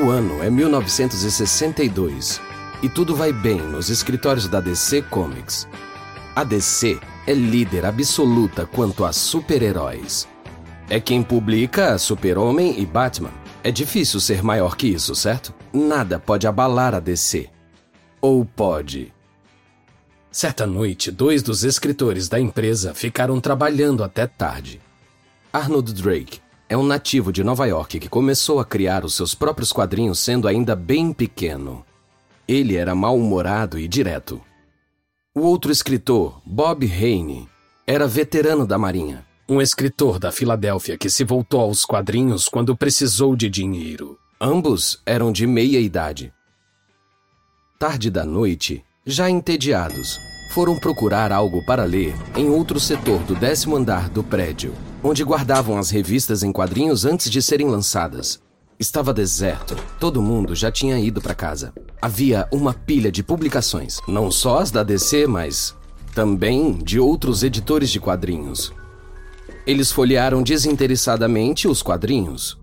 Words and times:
O 0.00 0.10
ano 0.10 0.44
é 0.44 0.48
1962 0.48 2.40
e 2.84 2.88
tudo 2.88 3.16
vai 3.16 3.32
bem 3.32 3.60
nos 3.60 3.90
escritórios 3.90 4.46
da 4.46 4.60
DC 4.60 5.02
Comics. 5.02 5.66
A 6.36 6.44
DC 6.44 7.00
é 7.26 7.34
líder 7.34 7.84
absoluta 7.84 8.64
quanto 8.64 9.04
a 9.04 9.12
super-heróis. 9.12 10.28
É 10.88 11.00
quem 11.00 11.20
publica 11.20 11.98
Super-Homem 11.98 12.78
e 12.80 12.86
Batman. 12.86 13.32
É 13.64 13.72
difícil 13.72 14.20
ser 14.20 14.40
maior 14.40 14.76
que 14.76 14.86
isso, 14.86 15.16
certo? 15.16 15.52
Nada 15.72 16.20
pode 16.20 16.46
abalar 16.46 16.94
a 16.94 17.00
DC. 17.00 17.50
Ou 18.20 18.44
pode? 18.44 19.12
Certa 20.30 20.64
noite, 20.64 21.10
dois 21.10 21.42
dos 21.42 21.64
escritores 21.64 22.28
da 22.28 22.38
empresa 22.38 22.94
ficaram 22.94 23.40
trabalhando 23.40 24.04
até 24.04 24.28
tarde. 24.28 24.80
Arnold 25.52 25.92
Drake 25.92 26.40
é 26.68 26.76
um 26.76 26.82
nativo 26.82 27.32
de 27.32 27.42
Nova 27.42 27.66
York 27.66 27.98
que 27.98 28.08
começou 28.08 28.60
a 28.60 28.64
criar 28.64 29.04
os 29.04 29.14
seus 29.14 29.34
próprios 29.34 29.72
quadrinhos 29.72 30.18
sendo 30.18 30.46
ainda 30.46 30.76
bem 30.76 31.12
pequeno. 31.12 31.84
Ele 32.46 32.76
era 32.76 32.94
mal-humorado 32.94 33.78
e 33.78 33.88
direto. 33.88 34.40
O 35.34 35.40
outro 35.40 35.72
escritor, 35.72 36.40
Bob 36.44 36.84
Hayne, 36.86 37.48
era 37.86 38.06
veterano 38.06 38.66
da 38.66 38.76
Marinha, 38.76 39.24
um 39.48 39.62
escritor 39.62 40.18
da 40.18 40.30
Filadélfia 40.30 40.98
que 40.98 41.08
se 41.08 41.24
voltou 41.24 41.60
aos 41.60 41.84
quadrinhos 41.84 42.48
quando 42.48 42.76
precisou 42.76 43.34
de 43.34 43.48
dinheiro. 43.48 44.18
Ambos 44.40 45.00
eram 45.06 45.32
de 45.32 45.46
meia 45.46 45.80
idade. 45.80 46.32
Tarde 47.78 48.10
da 48.10 48.24
noite, 48.24 48.84
já 49.06 49.30
entediados, 49.30 50.18
foram 50.52 50.78
procurar 50.78 51.32
algo 51.32 51.64
para 51.64 51.84
ler 51.84 52.14
em 52.36 52.50
outro 52.50 52.78
setor 52.78 53.20
do 53.20 53.34
décimo 53.34 53.76
andar 53.76 54.08
do 54.10 54.22
prédio, 54.22 54.74
onde 55.02 55.24
guardavam 55.24 55.78
as 55.78 55.90
revistas 55.90 56.42
em 56.42 56.52
quadrinhos 56.52 57.04
antes 57.04 57.30
de 57.30 57.40
serem 57.40 57.68
lançadas. 57.68 58.40
Estava 58.78 59.12
deserto, 59.12 59.76
todo 59.98 60.22
mundo 60.22 60.54
já 60.54 60.70
tinha 60.70 60.98
ido 60.98 61.20
para 61.20 61.34
casa. 61.34 61.72
Havia 62.00 62.48
uma 62.52 62.72
pilha 62.72 63.10
de 63.10 63.22
publicações, 63.22 63.98
não 64.06 64.30
só 64.30 64.60
as 64.60 64.70
da 64.70 64.82
DC, 64.82 65.26
mas 65.26 65.74
também 66.14 66.72
de 66.72 67.00
outros 67.00 67.42
editores 67.42 67.90
de 67.90 67.98
quadrinhos. 67.98 68.72
Eles 69.66 69.90
folhearam 69.90 70.42
desinteressadamente 70.42 71.68
os 71.68 71.82
quadrinhos. 71.82 72.56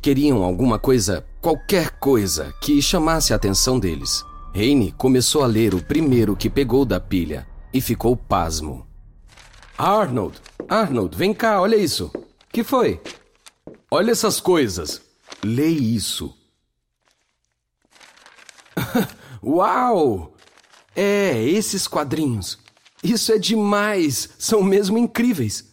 Queriam 0.00 0.42
alguma 0.42 0.78
coisa, 0.78 1.24
qualquer 1.40 1.90
coisa, 1.98 2.52
que 2.60 2.80
chamasse 2.82 3.32
a 3.32 3.36
atenção 3.36 3.78
deles. 3.78 4.24
Heine 4.54 4.92
começou 4.92 5.42
a 5.42 5.46
ler 5.46 5.74
o 5.74 5.82
primeiro 5.82 6.36
que 6.36 6.50
pegou 6.50 6.84
da 6.84 7.00
pilha 7.00 7.46
e 7.72 7.80
ficou 7.80 8.16
pasmo. 8.16 8.86
Arnold, 9.84 10.40
Arnold, 10.68 11.16
vem 11.16 11.34
cá, 11.34 11.60
olha 11.60 11.74
isso. 11.74 12.08
Que 12.52 12.62
foi? 12.62 13.00
Olha 13.90 14.12
essas 14.12 14.38
coisas. 14.38 15.02
Lê 15.44 15.66
isso. 15.66 16.32
Uau! 19.42 20.36
É, 20.94 21.42
esses 21.42 21.88
quadrinhos. 21.88 22.60
Isso 23.02 23.32
é 23.32 23.38
demais! 23.38 24.28
São 24.38 24.62
mesmo 24.62 24.96
incríveis. 24.98 25.68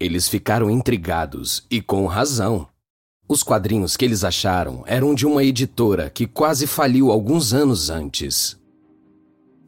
Eles 0.00 0.26
ficaram 0.26 0.70
intrigados 0.70 1.66
e 1.70 1.82
com 1.82 2.06
razão. 2.06 2.66
Os 3.28 3.42
quadrinhos 3.42 3.94
que 3.94 4.06
eles 4.06 4.24
acharam 4.24 4.84
eram 4.86 5.14
de 5.14 5.26
uma 5.26 5.44
editora 5.44 6.08
que 6.08 6.26
quase 6.26 6.66
faliu 6.66 7.12
alguns 7.12 7.52
anos 7.52 7.90
antes. 7.90 8.56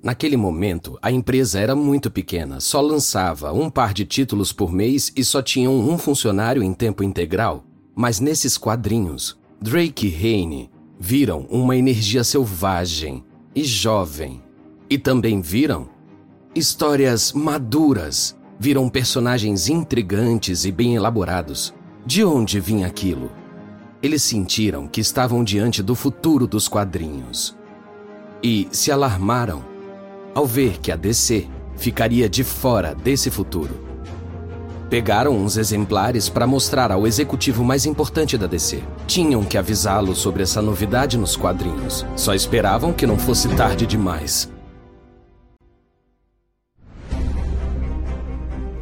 Naquele 0.05 0.37
momento, 0.37 0.99
a 1.01 1.11
empresa 1.11 1.59
era 1.59 1.75
muito 1.75 2.11
pequena, 2.11 2.61
só 2.61 2.79
lançava 2.79 3.55
um 3.55 3.71
par 3.71 3.95
de 3.95 4.05
títulos 4.05 4.53
por 4.53 4.71
mês 4.71 5.11
e 5.17 5.25
só 5.25 5.41
tinham 5.41 5.75
um 5.75 5.97
funcionário 5.97 6.63
em 6.63 6.75
tempo 6.75 7.03
integral. 7.03 7.65
Mas 7.97 8.21
nesses 8.21 8.59
quadrinhos, 8.59 9.39
Drake 9.59 10.07
e 10.07 10.15
Hayne 10.15 10.71
viram 11.01 11.47
uma 11.49 11.75
energia 11.75 12.23
selvagem 12.23 13.25
e 13.57 13.65
jovem. 13.65 14.43
E 14.91 14.99
também 14.99 15.41
viram 15.41 15.89
histórias 16.55 17.33
maduras, 17.33 18.37
viram 18.59 18.91
personagens 18.91 19.71
intrigantes 19.71 20.67
e 20.67 20.71
bem 20.71 20.97
elaborados. 20.97 21.73
De 22.05 22.23
onde 22.23 22.61
vinha 22.61 22.87
aquilo? 22.87 23.33
Eles 24.03 24.23
sentiram 24.23 24.87
que 24.87 25.01
estavam 25.01 25.43
diante 25.43 25.83
do 25.83 25.95
futuro 25.95 26.47
dos 26.47 26.69
quadrinhos. 26.69 27.57
E 28.43 28.69
se 28.71 28.93
alarmaram 28.93 29.73
ao 30.35 30.45
ver 30.45 30.79
que 30.81 30.91
a 30.91 30.97
DC 30.97 31.47
ficaria 31.77 32.29
de 32.29 32.43
fora 32.43 32.95
desse 32.95 33.31
futuro. 33.31 33.95
Pegaram 34.91 35.37
uns 35.37 35.57
exemplares 35.57 36.29
para 36.29 36.47
mostrar 36.47 36.93
ao 36.93 37.07
executivo 37.07 37.65
mais 37.65 37.87
importante 37.87 38.37
da 38.37 38.47
DC. 38.47 38.83
Tinham 39.07 39.45
que 39.45 39.57
avisá-lo 39.57 40.15
sobre 40.15 40.43
essa 40.43 40.61
novidade 40.61 41.17
nos 41.17 41.37
quadrinhos. 41.37 42.05
Só 42.17 42.35
esperavam 42.35 42.93
que 42.93 43.07
não 43.07 43.19
fosse 43.19 43.49
tarde 43.57 43.87
demais. 43.87 44.51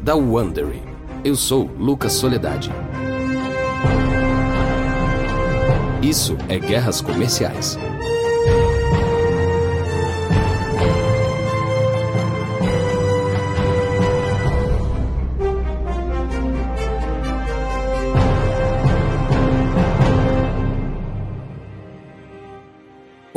Da 0.01 0.15
Wondery. 0.15 0.83
Eu 1.23 1.35
sou 1.35 1.69
Lucas 1.79 2.11
Soledade. 2.13 2.69
Isso 6.01 6.35
é 6.49 6.59
Guerras 6.59 6.99
Comerciais. 6.99 7.77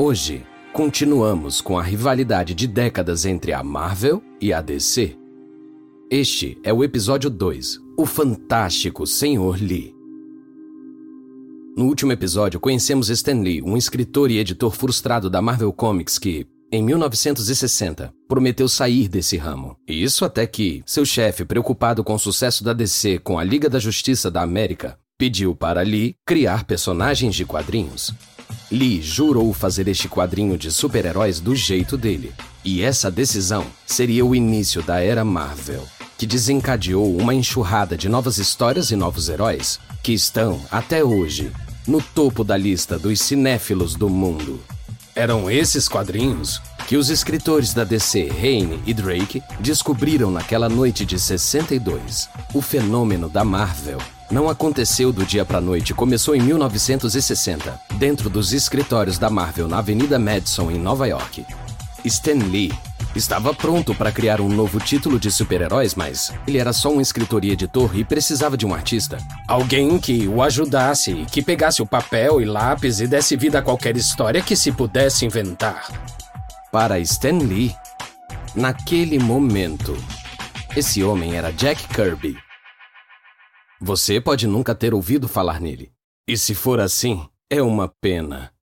Hoje, 0.08 0.46
continuamos 0.72 1.60
com 1.60 1.76
a 1.76 1.82
rivalidade 1.82 2.54
de 2.54 2.68
décadas 2.68 3.26
entre 3.26 3.52
a 3.52 3.60
Marvel 3.60 4.22
e 4.40 4.52
a 4.52 4.60
DC. 4.62 5.18
Este 6.08 6.56
é 6.62 6.72
o 6.72 6.84
episódio 6.84 7.28
2, 7.28 7.80
O 7.98 8.06
Fantástico 8.06 9.04
Senhor 9.04 9.60
Lee. 9.60 9.92
No 11.76 11.86
último 11.86 12.12
episódio, 12.12 12.60
conhecemos 12.60 13.10
Stan 13.10 13.40
Lee, 13.40 13.60
um 13.60 13.76
escritor 13.76 14.30
e 14.30 14.38
editor 14.38 14.70
frustrado 14.76 15.28
da 15.28 15.42
Marvel 15.42 15.72
Comics 15.72 16.20
que, 16.20 16.46
em 16.70 16.84
1960, 16.84 18.14
prometeu 18.28 18.68
sair 18.68 19.08
desse 19.08 19.36
ramo. 19.36 19.76
E 19.88 20.04
isso 20.04 20.24
até 20.24 20.46
que 20.46 20.84
seu 20.86 21.04
chefe, 21.04 21.44
preocupado 21.44 22.04
com 22.04 22.14
o 22.14 22.18
sucesso 22.20 22.62
da 22.62 22.72
DC 22.72 23.18
com 23.18 23.40
a 23.40 23.42
Liga 23.42 23.68
da 23.68 23.80
Justiça 23.80 24.30
da 24.30 24.42
América, 24.42 24.96
pediu 25.18 25.52
para 25.52 25.82
Lee 25.82 26.14
criar 26.24 26.62
personagens 26.62 27.34
de 27.34 27.44
quadrinhos. 27.44 28.14
Lee 28.70 29.00
jurou 29.00 29.52
fazer 29.52 29.88
este 29.88 30.08
quadrinho 30.08 30.58
de 30.58 30.70
super-heróis 30.70 31.40
do 31.40 31.54
jeito 31.54 31.96
dele. 31.96 32.32
E 32.64 32.82
essa 32.82 33.10
decisão 33.10 33.66
seria 33.86 34.24
o 34.24 34.34
início 34.34 34.82
da 34.82 35.00
era 35.00 35.24
Marvel, 35.24 35.86
que 36.18 36.26
desencadeou 36.26 37.16
uma 37.16 37.34
enxurrada 37.34 37.96
de 37.96 38.08
novas 38.08 38.38
histórias 38.38 38.90
e 38.90 38.96
novos 38.96 39.28
heróis 39.28 39.78
que 40.02 40.12
estão, 40.12 40.60
até 40.70 41.04
hoje, 41.04 41.52
no 41.86 42.00
topo 42.00 42.42
da 42.42 42.56
lista 42.56 42.98
dos 42.98 43.20
cinéfilos 43.20 43.94
do 43.94 44.08
mundo. 44.08 44.60
Eram 45.14 45.50
esses 45.50 45.88
quadrinhos 45.88 46.60
que 46.86 46.96
os 46.96 47.10
escritores 47.10 47.74
da 47.74 47.84
DC, 47.84 48.30
Hayne 48.30 48.80
e 48.86 48.94
Drake, 48.94 49.42
descobriram 49.58 50.30
naquela 50.30 50.68
noite 50.68 51.04
de 51.04 51.18
62. 51.18 52.28
O 52.54 52.62
fenômeno 52.62 53.28
da 53.28 53.44
Marvel 53.44 53.98
não 54.30 54.48
aconteceu 54.48 55.12
do 55.12 55.24
dia 55.24 55.44
para 55.44 55.60
noite, 55.60 55.94
começou 55.94 56.34
em 56.34 56.40
1960, 56.40 57.80
dentro 57.94 58.30
dos 58.30 58.52
escritórios 58.52 59.18
da 59.18 59.28
Marvel 59.28 59.68
na 59.68 59.78
Avenida 59.78 60.18
Madison, 60.18 60.70
em 60.70 60.78
Nova 60.78 61.06
York. 61.06 61.44
Stan 62.04 62.38
Lee 62.50 62.72
Estava 63.16 63.54
pronto 63.54 63.94
para 63.94 64.12
criar 64.12 64.42
um 64.42 64.48
novo 64.48 64.78
título 64.78 65.18
de 65.18 65.30
super-heróis, 65.30 65.94
mas 65.94 66.34
ele 66.46 66.58
era 66.58 66.70
só 66.70 66.90
um 66.90 67.00
escritor 67.00 67.46
e 67.46 67.50
editor 67.50 67.96
e 67.96 68.04
precisava 68.04 68.58
de 68.58 68.66
um 68.66 68.74
artista. 68.74 69.16
Alguém 69.48 69.98
que 69.98 70.28
o 70.28 70.42
ajudasse, 70.42 71.24
que 71.32 71.40
pegasse 71.40 71.80
o 71.80 71.86
papel 71.86 72.42
e 72.42 72.44
lápis 72.44 73.00
e 73.00 73.06
desse 73.06 73.34
vida 73.34 73.60
a 73.60 73.62
qualquer 73.62 73.96
história 73.96 74.42
que 74.42 74.54
se 74.54 74.70
pudesse 74.70 75.24
inventar. 75.24 75.88
Para 76.72 76.98
Stan 76.98 77.38
Lee, 77.38 77.74
naquele 78.54 79.18
momento, 79.18 79.94
esse 80.76 81.02
homem 81.02 81.36
era 81.36 81.52
Jack 81.52 81.86
Kirby. 81.88 82.36
Você 83.80 84.20
pode 84.20 84.46
nunca 84.46 84.74
ter 84.74 84.92
ouvido 84.92 85.28
falar 85.28 85.60
nele. 85.60 85.92
E 86.28 86.36
se 86.36 86.54
for 86.54 86.80
assim, 86.80 87.26
é 87.48 87.62
uma 87.62 87.88
pena. 88.00 88.52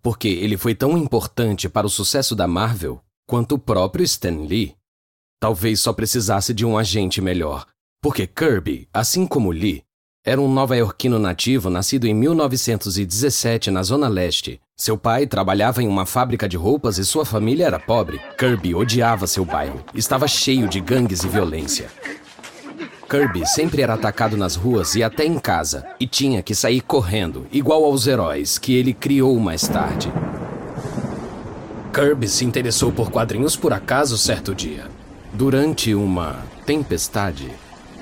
Porque 0.00 0.28
ele 0.28 0.56
foi 0.56 0.74
tão 0.74 0.96
importante 0.96 1.68
para 1.68 1.86
o 1.86 1.90
sucesso 1.90 2.34
da 2.36 2.46
Marvel 2.46 3.02
quanto 3.26 3.56
o 3.56 3.58
próprio 3.58 4.04
Stan 4.04 4.46
Lee. 4.46 4.76
Talvez 5.40 5.80
só 5.80 5.92
precisasse 5.92 6.54
de 6.54 6.64
um 6.64 6.78
agente 6.78 7.20
melhor, 7.20 7.66
porque 8.00 8.26
Kirby, 8.26 8.88
assim 8.92 9.26
como 9.26 9.50
Lee, 9.50 9.84
era 10.26 10.40
um 10.40 10.52
nova-iorquino 10.52 11.20
nativo 11.20 11.70
nascido 11.70 12.04
em 12.04 12.12
1917 12.12 13.70
na 13.70 13.84
Zona 13.84 14.08
Leste. 14.08 14.60
Seu 14.76 14.98
pai 14.98 15.24
trabalhava 15.24 15.84
em 15.84 15.86
uma 15.86 16.04
fábrica 16.04 16.48
de 16.48 16.56
roupas 16.56 16.98
e 16.98 17.04
sua 17.04 17.24
família 17.24 17.66
era 17.66 17.78
pobre. 17.78 18.20
Kirby 18.36 18.74
odiava 18.74 19.28
seu 19.28 19.44
bairro, 19.44 19.80
estava 19.94 20.26
cheio 20.26 20.66
de 20.66 20.80
gangues 20.80 21.22
e 21.22 21.28
violência. 21.28 21.86
Kirby 23.08 23.46
sempre 23.46 23.82
era 23.82 23.94
atacado 23.94 24.36
nas 24.36 24.56
ruas 24.56 24.96
e 24.96 25.04
até 25.04 25.24
em 25.24 25.38
casa, 25.38 25.86
e 26.00 26.08
tinha 26.08 26.42
que 26.42 26.56
sair 26.56 26.80
correndo, 26.80 27.46
igual 27.52 27.84
aos 27.84 28.08
heróis 28.08 28.58
que 28.58 28.74
ele 28.74 28.92
criou 28.92 29.38
mais 29.38 29.68
tarde. 29.68 30.12
Kirby 31.94 32.26
se 32.26 32.44
interessou 32.44 32.90
por 32.90 33.12
quadrinhos 33.12 33.54
por 33.54 33.72
acaso 33.72 34.18
certo 34.18 34.56
dia. 34.56 34.88
Durante 35.32 35.94
uma 35.94 36.44
tempestade, 36.66 37.48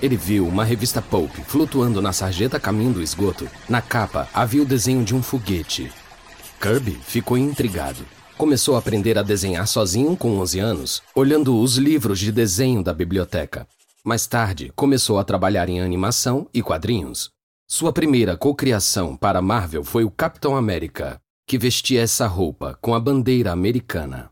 ele 0.05 0.19
viu 0.19 0.47
uma 0.47 0.65
revista 0.65 1.01
Pulp 1.01 1.35
flutuando 1.47 2.03
na 2.03 2.13
sarjeta 2.13 2.61
caminho 2.61 2.93
do 2.93 3.03
esgoto. 3.03 3.49
Na 3.67 3.81
capa 3.81 4.29
havia 4.35 4.63
o 4.63 4.67
desenho 4.67 5.03
de 5.03 5.15
um 5.15 5.23
foguete. 5.23 5.91
Kirby 6.61 6.93
ficou 7.03 7.39
intrigado. 7.39 8.05
Começou 8.37 8.77
a 8.77 8.81
aprender 8.81 9.17
a 9.17 9.23
desenhar 9.23 9.67
sozinho 9.67 10.15
com 10.15 10.39
11 10.39 10.59
anos, 10.59 11.03
olhando 11.15 11.59
os 11.59 11.77
livros 11.79 12.19
de 12.19 12.31
desenho 12.31 12.83
da 12.83 12.93
biblioteca. 12.93 13.67
Mais 14.05 14.27
tarde, 14.27 14.71
começou 14.77 15.19
a 15.19 15.25
trabalhar 15.25 15.71
em 15.71 15.81
animação 15.81 16.47
e 16.53 16.63
quadrinhos. 16.63 17.31
Sua 17.67 17.91
primeira 17.91 18.37
cocriação 18.37 19.17
para 19.17 19.41
Marvel 19.41 19.83
foi 19.83 20.05
o 20.05 20.11
Capitão 20.11 20.55
América, 20.55 21.19
que 21.47 21.57
vestia 21.57 22.03
essa 22.03 22.27
roupa 22.27 22.79
com 22.83 22.95
a 22.95 23.01
bandeira 23.01 23.53
americana. 23.53 24.29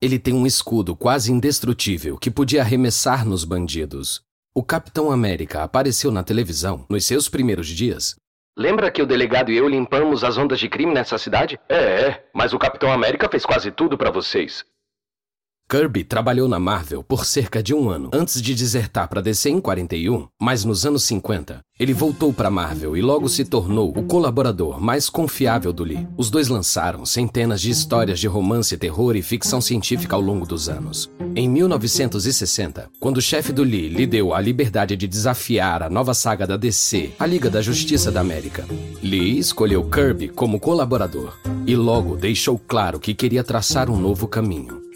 Ele 0.00 0.16
tem 0.16 0.32
um 0.32 0.46
escudo 0.46 0.94
quase 0.94 1.32
indestrutível 1.32 2.16
que 2.18 2.30
podia 2.30 2.60
arremessar 2.60 3.26
nos 3.26 3.42
bandidos. 3.42 4.27
O 4.58 4.62
Capitão 4.64 5.12
América 5.12 5.62
apareceu 5.62 6.10
na 6.10 6.24
televisão 6.24 6.84
nos 6.90 7.06
seus 7.06 7.28
primeiros 7.28 7.68
dias 7.68 8.16
Lembra 8.58 8.90
que 8.90 9.00
o 9.00 9.06
delegado 9.06 9.52
e 9.52 9.56
eu 9.56 9.68
limpamos 9.68 10.24
as 10.24 10.36
ondas 10.36 10.58
de 10.58 10.68
crime 10.68 10.92
nessa 10.92 11.16
cidade? 11.16 11.60
É, 11.68 11.76
é, 11.76 12.28
mas 12.34 12.52
o 12.52 12.58
Capitão 12.58 12.90
América 12.90 13.28
fez 13.30 13.46
quase 13.46 13.70
tudo 13.70 13.96
para 13.96 14.10
vocês. 14.10 14.64
Kirby 15.70 16.02
trabalhou 16.02 16.48
na 16.48 16.58
Marvel 16.58 17.02
por 17.02 17.26
cerca 17.26 17.62
de 17.62 17.74
um 17.74 17.90
ano 17.90 18.08
antes 18.14 18.40
de 18.40 18.54
desertar 18.54 19.06
para 19.06 19.20
DC 19.20 19.50
em 19.50 19.60
41, 19.60 20.26
mas 20.40 20.64
nos 20.64 20.86
anos 20.86 21.02
50 21.02 21.60
ele 21.78 21.92
voltou 21.92 22.32
para 22.32 22.50
Marvel 22.50 22.96
e 22.96 23.02
logo 23.02 23.28
se 23.28 23.44
tornou 23.44 23.90
o 23.90 24.02
colaborador 24.02 24.80
mais 24.80 25.10
confiável 25.10 25.70
do 25.70 25.84
Lee. 25.84 26.08
Os 26.16 26.30
dois 26.30 26.48
lançaram 26.48 27.04
centenas 27.04 27.60
de 27.60 27.70
histórias 27.70 28.18
de 28.18 28.26
romance, 28.26 28.78
terror 28.78 29.14
e 29.14 29.20
ficção 29.20 29.60
científica 29.60 30.16
ao 30.16 30.22
longo 30.22 30.46
dos 30.46 30.70
anos. 30.70 31.10
Em 31.36 31.46
1960, 31.46 32.88
quando 32.98 33.18
o 33.18 33.22
chefe 33.22 33.52
do 33.52 33.62
Lee 33.62 33.88
lhe 33.88 34.06
deu 34.06 34.32
a 34.32 34.40
liberdade 34.40 34.96
de 34.96 35.06
desafiar 35.06 35.82
a 35.82 35.90
nova 35.90 36.14
saga 36.14 36.46
da 36.46 36.56
DC, 36.56 37.10
a 37.18 37.26
Liga 37.26 37.50
da 37.50 37.60
Justiça 37.60 38.10
da 38.10 38.20
América, 38.20 38.64
Lee 39.02 39.38
escolheu 39.38 39.84
Kirby 39.84 40.28
como 40.28 40.58
colaborador 40.58 41.36
e 41.66 41.76
logo 41.76 42.16
deixou 42.16 42.58
claro 42.58 42.98
que 42.98 43.12
queria 43.12 43.44
traçar 43.44 43.90
um 43.90 44.00
novo 44.00 44.26
caminho. 44.26 44.87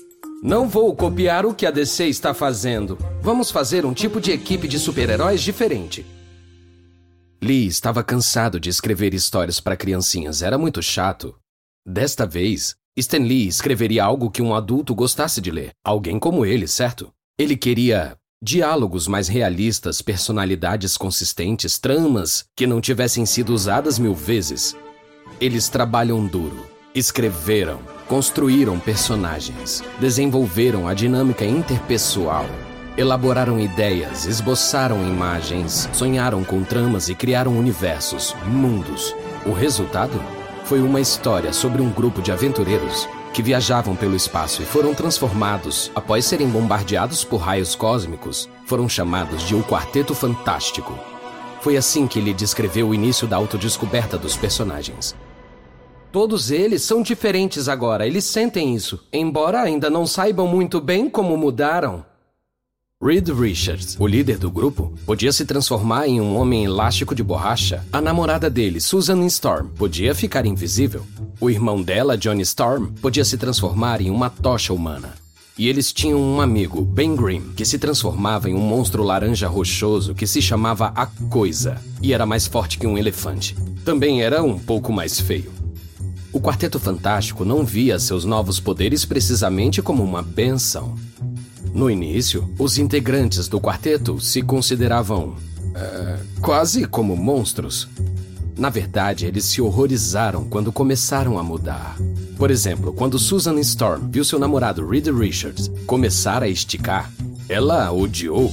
Não 0.44 0.68
vou 0.68 0.92
copiar 0.96 1.46
o 1.46 1.54
que 1.54 1.64
a 1.64 1.70
DC 1.70 2.08
está 2.08 2.34
fazendo. 2.34 2.98
Vamos 3.20 3.52
fazer 3.52 3.86
um 3.86 3.94
tipo 3.94 4.20
de 4.20 4.32
equipe 4.32 4.66
de 4.66 4.76
super-heróis 4.76 5.40
diferente. 5.40 6.04
Lee 7.40 7.68
estava 7.68 8.02
cansado 8.02 8.58
de 8.58 8.68
escrever 8.68 9.14
histórias 9.14 9.60
para 9.60 9.76
criancinhas, 9.76 10.42
era 10.42 10.58
muito 10.58 10.82
chato. 10.82 11.36
Desta 11.86 12.26
vez, 12.26 12.74
Stan 12.96 13.18
Lee 13.18 13.46
escreveria 13.46 14.02
algo 14.02 14.32
que 14.32 14.42
um 14.42 14.52
adulto 14.52 14.96
gostasse 14.96 15.40
de 15.40 15.52
ler. 15.52 15.70
Alguém 15.84 16.18
como 16.18 16.44
ele, 16.44 16.66
certo? 16.66 17.12
Ele 17.38 17.56
queria 17.56 18.16
diálogos 18.42 19.06
mais 19.06 19.28
realistas, 19.28 20.02
personalidades 20.02 20.96
consistentes, 20.96 21.78
tramas 21.78 22.46
que 22.56 22.66
não 22.66 22.80
tivessem 22.80 23.24
sido 23.24 23.54
usadas 23.54 23.96
mil 23.96 24.12
vezes. 24.14 24.74
Eles 25.40 25.68
trabalham 25.68 26.26
duro, 26.26 26.66
escreveram, 26.94 27.80
Construíram 28.12 28.78
personagens, 28.78 29.82
desenvolveram 29.98 30.86
a 30.86 30.92
dinâmica 30.92 31.46
interpessoal, 31.46 32.44
elaboraram 32.94 33.58
ideias, 33.58 34.26
esboçaram 34.26 35.02
imagens, 35.02 35.88
sonharam 35.94 36.44
com 36.44 36.62
tramas 36.62 37.08
e 37.08 37.14
criaram 37.14 37.56
universos, 37.56 38.36
mundos. 38.46 39.16
O 39.46 39.52
resultado 39.52 40.20
foi 40.64 40.82
uma 40.82 41.00
história 41.00 41.54
sobre 41.54 41.80
um 41.80 41.88
grupo 41.88 42.20
de 42.20 42.30
aventureiros 42.30 43.08
que 43.32 43.42
viajavam 43.42 43.96
pelo 43.96 44.14
espaço 44.14 44.60
e 44.60 44.66
foram 44.66 44.92
transformados, 44.92 45.90
após 45.94 46.26
serem 46.26 46.50
bombardeados 46.50 47.24
por 47.24 47.38
raios 47.38 47.74
cósmicos, 47.74 48.46
foram 48.66 48.86
chamados 48.90 49.42
de 49.42 49.54
O 49.54 49.62
Quarteto 49.62 50.14
Fantástico. 50.14 50.98
Foi 51.62 51.78
assim 51.78 52.06
que 52.06 52.18
ele 52.18 52.34
descreveu 52.34 52.90
o 52.90 52.94
início 52.94 53.26
da 53.26 53.36
autodescoberta 53.36 54.18
dos 54.18 54.36
personagens. 54.36 55.14
Todos 56.12 56.50
eles 56.50 56.82
são 56.82 57.02
diferentes 57.02 57.70
agora, 57.70 58.06
eles 58.06 58.26
sentem 58.26 58.74
isso, 58.74 59.00
embora 59.10 59.62
ainda 59.62 59.88
não 59.88 60.06
saibam 60.06 60.46
muito 60.46 60.78
bem 60.78 61.08
como 61.08 61.38
mudaram. 61.38 62.04
Reed 63.02 63.30
Richards, 63.30 63.96
o 63.98 64.06
líder 64.06 64.36
do 64.36 64.50
grupo, 64.50 64.92
podia 65.06 65.32
se 65.32 65.46
transformar 65.46 66.06
em 66.06 66.20
um 66.20 66.36
homem 66.36 66.66
elástico 66.66 67.14
de 67.14 67.22
borracha. 67.22 67.82
A 67.90 68.00
namorada 68.00 68.50
dele, 68.50 68.78
Susan 68.78 69.24
Storm, 69.24 69.68
podia 69.68 70.14
ficar 70.14 70.44
invisível. 70.44 71.04
O 71.40 71.48
irmão 71.48 71.82
dela, 71.82 72.16
Johnny 72.16 72.42
Storm, 72.42 72.92
podia 73.00 73.24
se 73.24 73.38
transformar 73.38 74.02
em 74.02 74.10
uma 74.10 74.28
tocha 74.28 74.74
humana. 74.74 75.14
E 75.58 75.66
eles 75.66 75.94
tinham 75.94 76.20
um 76.20 76.42
amigo, 76.42 76.82
Ben 76.82 77.16
Grimm, 77.16 77.54
que 77.56 77.64
se 77.64 77.78
transformava 77.78 78.50
em 78.50 78.54
um 78.54 78.60
monstro 78.60 79.02
laranja 79.02 79.48
rochoso 79.48 80.14
que 80.14 80.26
se 80.26 80.42
chamava 80.42 80.92
A 80.94 81.06
Coisa 81.06 81.80
e 82.02 82.12
era 82.12 82.26
mais 82.26 82.46
forte 82.46 82.78
que 82.78 82.86
um 82.86 82.98
elefante. 82.98 83.56
Também 83.82 84.22
era 84.22 84.42
um 84.42 84.58
pouco 84.58 84.92
mais 84.92 85.18
feio. 85.18 85.61
O 86.32 86.40
Quarteto 86.40 86.81
Fantástico 86.81 87.44
não 87.44 87.64
via 87.64 87.99
seus 87.99 88.25
novos 88.25 88.58
poderes 88.58 89.05
precisamente 89.05 89.82
como 89.82 90.02
uma 90.02 90.23
benção. 90.23 90.96
No 91.75 91.90
início, 91.90 92.49
os 92.58 92.79
integrantes 92.79 93.49
do 93.49 93.61
quarteto 93.61 94.20
se 94.20 94.43
consideravam. 94.43 95.37
Uh, 95.75 96.40
quase 96.40 96.87
como 96.87 97.17
monstros. 97.17 97.88
Na 98.56 98.69
verdade, 98.69 99.26
eles 99.26 99.44
se 99.44 99.62
horrorizaram 99.62 100.44
quando 100.44 100.70
começaram 100.70 101.38
a 101.38 101.43
mudar. 101.43 101.96
Por 102.37 102.50
exemplo, 102.50 102.93
quando 102.93 103.19
Susan 103.19 103.58
Storm 103.61 104.08
viu 104.11 104.25
seu 104.25 104.38
namorado 104.38 104.87
Reed 104.87 105.08
Richards 105.08 105.70
começar 105.87 106.43
a 106.43 106.49
esticar, 106.49 107.11
ela 107.49 107.90
odiou. 107.90 108.52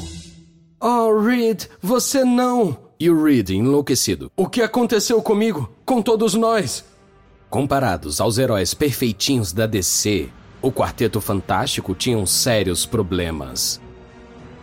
Oh, 0.80 1.20
Reed, 1.20 1.64
você 1.82 2.24
não! 2.24 2.78
E 3.00 3.10
o 3.10 3.24
Reed 3.24 3.50
enlouquecido. 3.52 4.32
O 4.36 4.48
que 4.48 4.62
aconteceu 4.62 5.22
comigo? 5.22 5.70
Com 5.86 6.02
todos 6.02 6.34
nós? 6.34 6.84
Comparados 7.50 8.22
aos 8.22 8.38
heróis 8.38 8.76
perfeitinhos 8.76 9.52
da 9.52 9.66
DC, 9.66 10.30
o 10.62 10.72
Quarteto 10.72 11.20
Fantástico 11.20 11.96
tinha 11.96 12.24
sérios 12.28 12.86
problemas. 12.86 13.82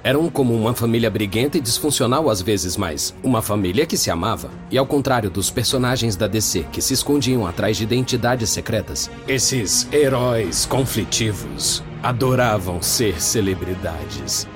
Eram 0.05 0.31
como 0.31 0.55
uma 0.55 0.73
família 0.73 1.11
briguenta 1.11 1.59
e 1.59 1.61
disfuncional 1.61 2.31
às 2.31 2.41
vezes, 2.41 2.77
mas 2.77 3.13
uma 3.25 3.43
família 3.43 3.87
que 3.87 3.96
se 3.96 4.08
amava. 4.08 4.53
E 4.70 4.79
ao 4.79 4.87
contrário 4.87 5.29
dos 5.29 5.51
personagens 5.51 6.15
da 6.15 6.29
DC 6.29 6.65
que 6.70 6.81
se 6.81 6.94
escondiam 6.94 7.44
atrás 7.44 7.77
de 7.77 7.82
identidades 7.82 8.51
secretas, 8.51 9.10
esses 9.27 9.93
heróis 9.93 10.65
conflitivos 10.65 11.82
adoravam 12.05 12.81
ser 12.81 13.20
celebridades. 13.20 14.46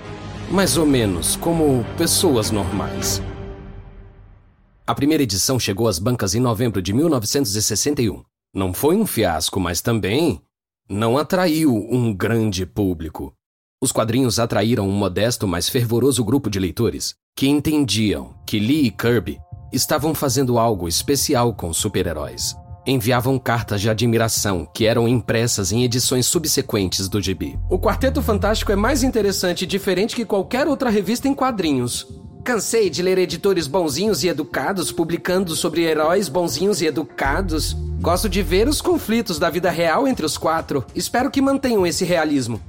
Mais 0.49 0.76
ou 0.76 0.87
menos 0.87 1.35
como 1.35 1.85
pessoas 1.99 2.52
normais. 2.52 3.21
A 4.87 4.95
primeira 4.95 5.23
edição 5.23 5.57
chegou 5.57 5.87
às 5.87 6.00
bancas 6.00 6.35
em 6.35 6.40
novembro 6.40 6.83
de 6.83 6.93
1961. 6.93 8.29
Não 8.52 8.75
foi 8.75 8.97
um 8.97 9.07
fiasco, 9.07 9.61
mas 9.61 9.80
também 9.80 10.40
não 10.88 11.16
atraiu 11.16 11.73
um 11.73 12.12
grande 12.12 12.66
público. 12.66 13.33
Os 13.80 13.92
quadrinhos 13.92 14.40
atraíram 14.40 14.88
um 14.88 14.92
modesto, 14.92 15.47
mas 15.47 15.69
fervoroso 15.69 16.25
grupo 16.25 16.50
de 16.50 16.59
leitores 16.59 17.14
que 17.37 17.49
entendiam 17.49 18.35
que 18.45 18.59
Lee 18.59 18.87
e 18.87 18.90
Kirby 18.90 19.38
estavam 19.73 20.14
fazendo 20.14 20.59
algo 20.59 20.88
especial 20.88 21.54
com 21.54 21.73
super-heróis. 21.73 22.57
Enviavam 22.87 23.38
cartas 23.38 23.80
de 23.80 23.88
admiração 23.88 24.66
que 24.75 24.85
eram 24.85 25.07
impressas 25.07 25.71
em 25.71 25.85
edições 25.85 26.26
subsequentes 26.26 27.09
do 27.09 27.21
gibi. 27.21 27.59
O 27.71 27.78
Quarteto 27.78 28.21
Fantástico 28.21 28.73
é 28.73 28.76
mais 28.76 29.02
interessante 29.02 29.62
e 29.62 29.66
diferente 29.66 30.16
que 30.16 30.25
qualquer 30.25 30.66
outra 30.66 30.90
revista 30.90 31.28
em 31.28 31.35
quadrinhos. 31.35 32.07
Cansei 32.42 32.88
de 32.88 33.02
ler 33.02 33.18
editores 33.18 33.66
bonzinhos 33.66 34.25
e 34.25 34.28
educados 34.28 34.90
publicando 34.90 35.54
sobre 35.54 35.82
heróis 35.82 36.28
bonzinhos 36.28 36.80
e 36.80 36.87
educados. 36.87 37.75
Gosto 38.00 38.28
de 38.28 38.42
ver 38.42 38.66
os 38.66 38.80
conflitos 38.80 39.38
da 39.38 39.50
vida 39.50 39.70
real 39.70 40.09
entre 40.09 40.25
os 40.25 40.38
quatro. 40.38 40.85
Espero 40.94 41.30
que 41.30 41.42
mantenham 41.42 41.87
esse 41.87 42.04
realismo. 42.04 42.61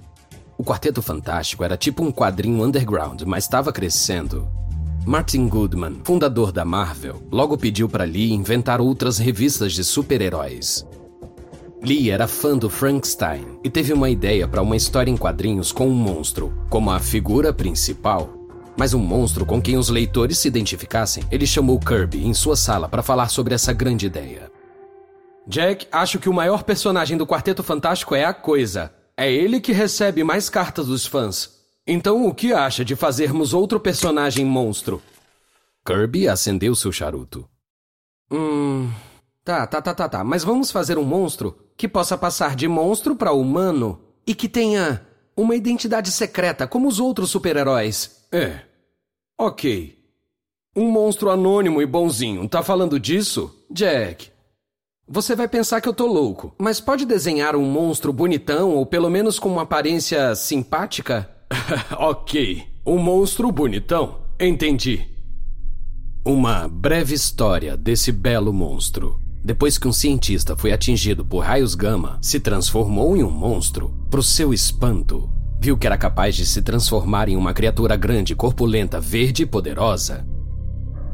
O 0.57 0.63
Quarteto 0.63 1.01
Fantástico 1.01 1.63
era 1.63 1.77
tipo 1.77 2.03
um 2.03 2.11
quadrinho 2.11 2.63
underground, 2.63 3.21
mas 3.25 3.45
estava 3.45 3.71
crescendo. 3.71 4.47
Martin 5.05 5.47
Goodman, 5.47 6.01
fundador 6.03 6.51
da 6.51 6.63
Marvel, 6.63 7.23
logo 7.31 7.57
pediu 7.57 7.89
para 7.89 8.03
Lee 8.03 8.33
inventar 8.33 8.79
outras 8.81 9.17
revistas 9.17 9.73
de 9.73 9.83
super-heróis. 9.83 10.85
Lee 11.81 12.11
era 12.11 12.27
fã 12.27 12.55
do 12.55 12.69
Frankenstein 12.69 13.57
e 13.63 13.69
teve 13.69 13.91
uma 13.93 14.09
ideia 14.09 14.47
para 14.47 14.61
uma 14.61 14.75
história 14.75 15.09
em 15.09 15.17
quadrinhos 15.17 15.71
com 15.71 15.87
um 15.87 15.95
monstro 15.95 16.53
como 16.69 16.91
a 16.91 16.99
figura 16.99 17.51
principal 17.51 18.40
mas 18.81 18.95
um 18.95 18.99
monstro 18.99 19.45
com 19.45 19.61
quem 19.61 19.77
os 19.77 19.89
leitores 19.89 20.39
se 20.39 20.47
identificassem. 20.47 21.23
Ele 21.29 21.45
chamou 21.45 21.79
Kirby 21.79 22.25
em 22.25 22.33
sua 22.33 22.55
sala 22.55 22.89
para 22.89 23.03
falar 23.03 23.29
sobre 23.29 23.53
essa 23.53 23.71
grande 23.71 24.07
ideia. 24.07 24.51
Jack, 25.45 25.87
acho 25.91 26.17
que 26.17 26.27
o 26.27 26.33
maior 26.33 26.63
personagem 26.63 27.15
do 27.15 27.27
Quarteto 27.27 27.61
Fantástico 27.61 28.15
é 28.15 28.25
a 28.25 28.33
Coisa. 28.33 28.91
É 29.15 29.31
ele 29.31 29.61
que 29.61 29.71
recebe 29.71 30.23
mais 30.23 30.49
cartas 30.49 30.87
dos 30.87 31.05
fãs. 31.05 31.59
Então 31.85 32.25
o 32.25 32.33
que 32.33 32.53
acha 32.53 32.83
de 32.83 32.95
fazermos 32.95 33.53
outro 33.53 33.79
personagem 33.79 34.43
monstro? 34.43 34.99
Kirby 35.85 36.27
acendeu 36.27 36.73
seu 36.73 36.91
charuto. 36.91 37.47
Hum. 38.31 38.89
Tá, 39.45 39.67
tá, 39.67 39.79
tá, 39.79 39.93
tá, 39.93 40.09
tá. 40.09 40.23
Mas 40.23 40.43
vamos 40.43 40.71
fazer 40.71 40.97
um 40.97 41.03
monstro 41.03 41.55
que 41.77 41.87
possa 41.87 42.17
passar 42.17 42.55
de 42.55 42.67
monstro 42.67 43.15
para 43.15 43.31
humano 43.31 44.01
e 44.25 44.33
que 44.33 44.49
tenha 44.49 45.05
uma 45.37 45.55
identidade 45.55 46.11
secreta 46.11 46.65
como 46.65 46.87
os 46.87 46.99
outros 46.99 47.29
super-heróis. 47.29 48.25
É. 48.31 48.70
Ok. 49.43 49.97
Um 50.75 50.91
monstro 50.91 51.31
anônimo 51.31 51.81
e 51.81 51.85
bonzinho. 51.87 52.47
Tá 52.47 52.61
falando 52.61 52.99
disso? 52.99 53.51
Jack. 53.71 54.29
Você 55.07 55.35
vai 55.35 55.47
pensar 55.47 55.81
que 55.81 55.89
eu 55.89 55.95
tô 55.95 56.05
louco, 56.05 56.53
mas 56.59 56.79
pode 56.79 57.07
desenhar 57.07 57.55
um 57.55 57.65
monstro 57.65 58.13
bonitão 58.13 58.75
ou 58.75 58.85
pelo 58.85 59.09
menos 59.09 59.39
com 59.39 59.49
uma 59.49 59.63
aparência 59.63 60.35
simpática? 60.35 61.27
ok. 61.97 62.63
Um 62.85 62.99
monstro 62.99 63.51
bonitão. 63.51 64.19
Entendi. 64.39 65.07
Uma 66.23 66.67
breve 66.67 67.15
história 67.15 67.75
desse 67.75 68.11
belo 68.11 68.53
monstro. 68.53 69.19
Depois 69.43 69.79
que 69.79 69.87
um 69.87 69.91
cientista 69.91 70.55
foi 70.55 70.71
atingido 70.71 71.25
por 71.25 71.39
raios 71.39 71.73
gama, 71.73 72.19
se 72.21 72.39
transformou 72.39 73.17
em 73.17 73.23
um 73.23 73.31
monstro. 73.31 73.91
Pro 74.07 74.21
seu 74.21 74.53
espanto, 74.53 75.27
viu 75.61 75.77
que 75.77 75.85
era 75.85 75.95
capaz 75.95 76.35
de 76.35 76.43
se 76.43 76.59
transformar 76.63 77.29
em 77.29 77.37
uma 77.37 77.53
criatura 77.53 77.95
grande, 77.95 78.35
corpulenta, 78.35 78.99
verde 78.99 79.43
e 79.43 79.45
poderosa. 79.45 80.25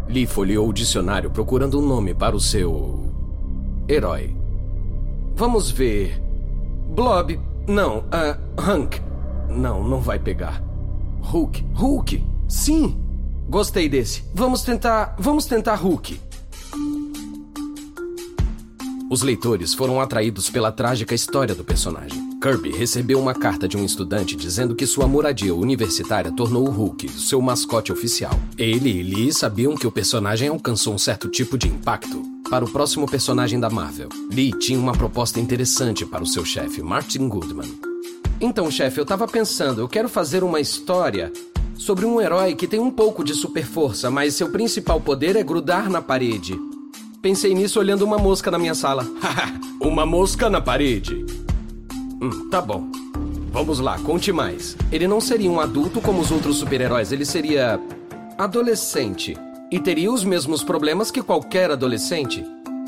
Lee 0.07 0.25
folheou 0.25 0.69
o 0.69 0.73
dicionário 0.73 1.29
procurando 1.29 1.77
um 1.77 1.85
nome 1.85 2.13
para 2.13 2.33
o 2.33 2.39
seu. 2.39 3.13
herói. 3.89 4.33
Vamos 5.35 5.69
ver. 5.69 6.21
Blob. 6.95 7.37
Não, 7.67 7.99
uh, 7.99 8.61
Hank. 8.61 9.01
Não, 9.49 9.83
não 9.85 9.99
vai 9.99 10.17
pegar. 10.17 10.63
Hulk. 11.19 11.65
Hulk! 11.73 12.25
Sim! 12.47 12.97
Gostei 13.49 13.89
desse. 13.89 14.23
Vamos 14.33 14.61
tentar. 14.61 15.13
Vamos 15.19 15.45
tentar 15.45 15.75
Hulk. 15.75 16.21
Os 19.11 19.21
leitores 19.21 19.73
foram 19.73 19.99
atraídos 19.99 20.49
pela 20.49 20.71
trágica 20.71 21.13
história 21.13 21.53
do 21.53 21.65
personagem. 21.65 22.26
Kirby 22.47 22.71
recebeu 22.71 23.19
uma 23.19 23.33
carta 23.33 23.67
de 23.67 23.75
um 23.75 23.83
estudante 23.83 24.33
dizendo 24.33 24.73
que 24.73 24.87
sua 24.87 25.05
moradia 25.05 25.53
universitária 25.53 26.31
tornou 26.31 26.65
o 26.65 26.71
Hulk 26.71 27.09
seu 27.09 27.41
mascote 27.41 27.91
oficial. 27.91 28.31
Ele 28.57 28.89
e 28.89 29.03
Lee 29.03 29.33
sabiam 29.33 29.75
que 29.75 29.85
o 29.85 29.91
personagem 29.91 30.47
alcançou 30.47 30.93
um 30.93 30.97
certo 30.97 31.27
tipo 31.27 31.57
de 31.57 31.67
impacto. 31.67 32.23
Para 32.49 32.63
o 32.63 32.71
próximo 32.71 33.05
personagem 33.05 33.59
da 33.59 33.69
Marvel, 33.69 34.07
Lee 34.31 34.57
tinha 34.57 34.79
uma 34.79 34.93
proposta 34.93 35.41
interessante 35.41 36.05
para 36.05 36.23
o 36.23 36.25
seu 36.25 36.45
chefe, 36.45 36.81
Martin 36.81 37.27
Goodman. 37.27 37.69
Então, 38.39 38.71
chefe, 38.71 38.97
eu 38.97 39.05
tava 39.05 39.27
pensando, 39.27 39.81
eu 39.81 39.89
quero 39.89 40.07
fazer 40.07 40.41
uma 40.41 40.61
história 40.61 41.33
sobre 41.75 42.05
um 42.05 42.21
herói 42.21 42.55
que 42.55 42.65
tem 42.65 42.79
um 42.79 42.91
pouco 42.91 43.25
de 43.25 43.33
super 43.33 43.65
força, 43.65 44.09
mas 44.09 44.35
seu 44.35 44.49
principal 44.49 45.01
poder 45.01 45.35
é 45.35 45.43
grudar 45.43 45.89
na 45.89 46.01
parede. 46.01 46.57
Pensei 47.21 47.53
nisso 47.53 47.77
olhando 47.77 48.03
uma 48.03 48.17
mosca 48.17 48.49
na 48.49 48.57
minha 48.57 48.73
sala. 48.73 49.05
uma 49.81 50.05
mosca 50.05 50.49
na 50.49 50.61
parede. 50.61 51.25
Hum, 52.21 52.49
tá 52.49 52.61
bom. 52.61 52.89
Vamos 53.51 53.79
lá, 53.79 53.97
conte 53.99 54.31
mais. 54.31 54.77
Ele 54.91 55.07
não 55.07 55.19
seria 55.19 55.49
um 55.49 55.59
adulto 55.59 56.01
como 56.01 56.21
os 56.21 56.31
outros 56.31 56.57
super-heróis, 56.57 57.11
ele 57.11 57.25
seria. 57.25 57.79
adolescente. 58.37 59.35
E 59.71 59.79
teria 59.79 60.11
os 60.11 60.23
mesmos 60.23 60.63
problemas 60.63 61.11
que 61.11 61.21
qualquer 61.21 61.71
adolescente. 61.71 62.45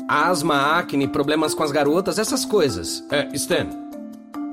Asma, 0.08 0.78
acne, 0.78 1.06
problemas 1.06 1.54
com 1.54 1.62
as 1.62 1.70
garotas, 1.70 2.18
essas 2.18 2.44
coisas. 2.44 3.04
É, 3.10 3.28
Stan. 3.34 3.68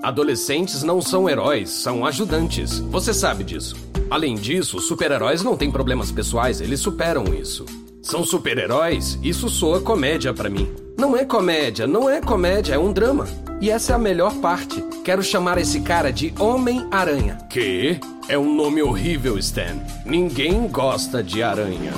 Adolescentes 0.03 0.83
não 0.83 1.01
são 1.01 1.29
heróis, 1.29 1.69
são 1.69 2.05
ajudantes. 2.05 2.79
Você 2.79 3.13
sabe 3.13 3.43
disso. 3.43 3.75
Além 4.09 4.35
disso, 4.35 4.79
super-heróis 4.79 5.43
não 5.43 5.57
têm 5.57 5.71
problemas 5.71 6.11
pessoais, 6.11 6.61
eles 6.61 6.79
superam 6.79 7.25
isso. 7.33 7.65
São 8.07 8.23
super-heróis? 8.23 9.19
Isso 9.21 9.49
soa 9.49 9.81
comédia 9.81 10.33
para 10.33 10.49
mim. 10.49 10.73
Não 10.97 11.17
é 11.17 11.25
comédia, 11.25 11.85
não 11.85 12.09
é 12.09 12.21
comédia, 12.21 12.75
é 12.75 12.79
um 12.79 12.93
drama. 12.93 13.27
E 13.59 13.69
essa 13.69 13.91
é 13.91 13.95
a 13.95 13.99
melhor 13.99 14.33
parte. 14.35 14.81
Quero 15.03 15.21
chamar 15.21 15.57
esse 15.57 15.81
cara 15.81 16.09
de 16.09 16.33
Homem-Aranha. 16.39 17.35
Que? 17.49 17.99
É 18.29 18.37
um 18.37 18.55
nome 18.55 18.81
horrível, 18.81 19.37
Stan. 19.37 19.75
Ninguém 20.05 20.69
gosta 20.69 21.21
de 21.21 21.43
aranha. 21.43 21.91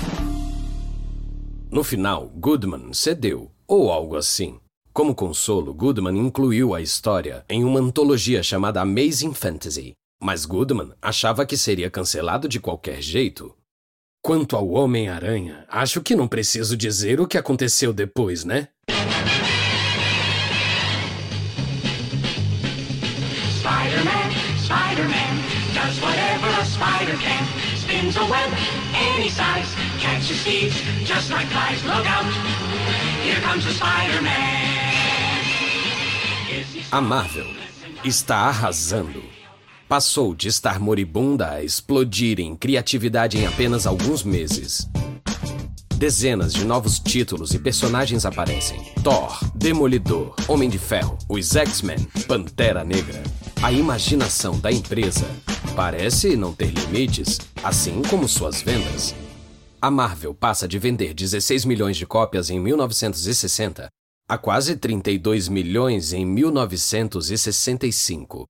No 1.69 1.83
final, 1.83 2.31
Goodman 2.35 2.91
cedeu, 2.91 3.51
ou 3.67 3.91
algo 3.91 4.15
assim. 4.15 4.59
Como 4.91 5.13
consolo, 5.13 5.75
Goodman 5.75 6.17
incluiu 6.17 6.73
a 6.73 6.81
história 6.81 7.45
em 7.47 7.63
uma 7.63 7.79
antologia 7.79 8.41
chamada 8.41 8.81
Amazing 8.81 9.35
Fantasy. 9.35 9.93
Mas 10.19 10.43
Goodman 10.43 10.89
achava 10.99 11.45
que 11.45 11.55
seria 11.55 11.91
cancelado 11.91 12.49
de 12.49 12.59
qualquer 12.59 12.99
jeito. 12.99 13.53
Quanto 14.29 14.55
ao 14.55 14.69
Homem-Aranha, 14.69 15.65
acho 15.67 16.01
que 16.01 16.15
não 16.15 16.27
preciso 16.27 16.77
dizer 16.77 17.19
o 17.19 17.25
que 17.25 17.35
aconteceu 17.35 17.91
depois, 17.91 18.45
né? 18.45 18.67
Spider-Man, 23.57 24.29
Spider-Man, 24.59 25.33
does 25.73 25.99
whatever 26.03 26.47
a 26.61 26.63
spider 26.63 27.17
can. 27.17 27.43
Spins 27.75 28.17
a 28.17 28.23
web 28.25 28.53
any 28.93 29.31
size, 29.31 29.73
catches 29.99 30.43
thieves 30.43 30.75
just 31.07 31.31
like 31.31 31.47
flies. 31.47 31.83
Look 31.83 32.05
out, 32.05 32.31
here 33.23 33.41
comes 33.41 33.65
the 33.65 33.73
Spider-Man. 33.73 34.29
A 36.91 37.01
Marvel 37.01 37.47
está 38.03 38.41
arrasando 38.41 39.38
passou 39.89 40.33
de 40.35 40.47
estar 40.47 40.79
moribunda 40.79 41.49
a 41.49 41.63
explodir 41.63 42.39
em 42.39 42.55
criatividade 42.55 43.39
em 43.39 43.47
apenas 43.47 43.87
alguns 43.87 44.23
meses. 44.23 44.87
Dezenas 45.97 46.53
de 46.53 46.63
novos 46.63 46.99
títulos 46.99 47.55
e 47.55 47.59
personagens 47.59 48.23
aparecem: 48.23 48.79
Thor, 49.03 49.39
Demolidor, 49.55 50.35
Homem 50.47 50.69
de 50.69 50.77
Ferro, 50.77 51.17
os 51.27 51.55
X-Men, 51.55 51.97
Pantera 52.27 52.83
Negra. 52.83 53.23
A 53.63 53.71
imaginação 53.71 54.59
da 54.59 54.71
empresa 54.71 55.25
parece 55.75 56.37
não 56.37 56.53
ter 56.53 56.71
limites, 56.71 57.39
assim 57.63 58.03
como 58.03 58.27
suas 58.27 58.61
vendas. 58.61 59.15
A 59.81 59.89
Marvel 59.89 60.35
passa 60.35 60.67
de 60.67 60.77
vender 60.77 61.15
16 61.15 61.65
milhões 61.65 61.97
de 61.97 62.05
cópias 62.05 62.51
em 62.51 62.59
1960 62.59 63.89
a 64.29 64.37
quase 64.37 64.75
32 64.75 65.47
milhões 65.47 66.13
em 66.13 66.23
1965. 66.23 68.45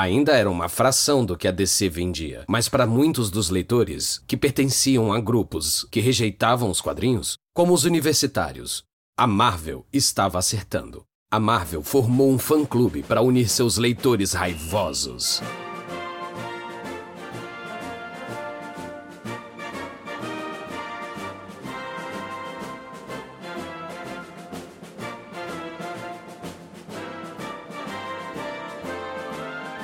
Ainda 0.00 0.32
era 0.32 0.50
uma 0.50 0.66
fração 0.66 1.26
do 1.26 1.36
que 1.36 1.46
a 1.46 1.50
DC 1.50 1.90
vendia, 1.90 2.46
mas 2.48 2.70
para 2.70 2.86
muitos 2.86 3.30
dos 3.30 3.50
leitores, 3.50 4.24
que 4.26 4.34
pertenciam 4.34 5.12
a 5.12 5.20
grupos 5.20 5.86
que 5.90 6.00
rejeitavam 6.00 6.70
os 6.70 6.80
quadrinhos, 6.80 7.36
como 7.54 7.74
os 7.74 7.84
universitários, 7.84 8.82
a 9.14 9.26
Marvel 9.26 9.84
estava 9.92 10.38
acertando. 10.38 11.04
A 11.30 11.38
Marvel 11.38 11.82
formou 11.82 12.30
um 12.30 12.38
fã-clube 12.38 13.02
para 13.02 13.20
unir 13.20 13.50
seus 13.50 13.76
leitores 13.76 14.32
raivosos. 14.32 15.42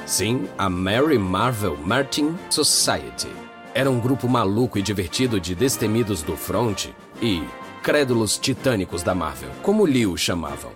Sim, 0.06 0.48
a 0.56 0.70
Mary 0.70 1.18
Marvel 1.18 1.76
Martin 1.76 2.36
Society. 2.48 3.28
Era 3.74 3.90
um 3.90 3.98
grupo 3.98 4.28
maluco 4.28 4.78
e 4.78 4.82
divertido 4.82 5.40
de 5.40 5.52
destemidos 5.52 6.22
do 6.22 6.36
front 6.36 6.90
e 7.20 7.42
crédulos 7.82 8.38
titânicos 8.38 9.02
da 9.02 9.16
Marvel, 9.16 9.50
como 9.64 9.84
Lee 9.84 10.06
o 10.06 10.16
chamavam. 10.16 10.70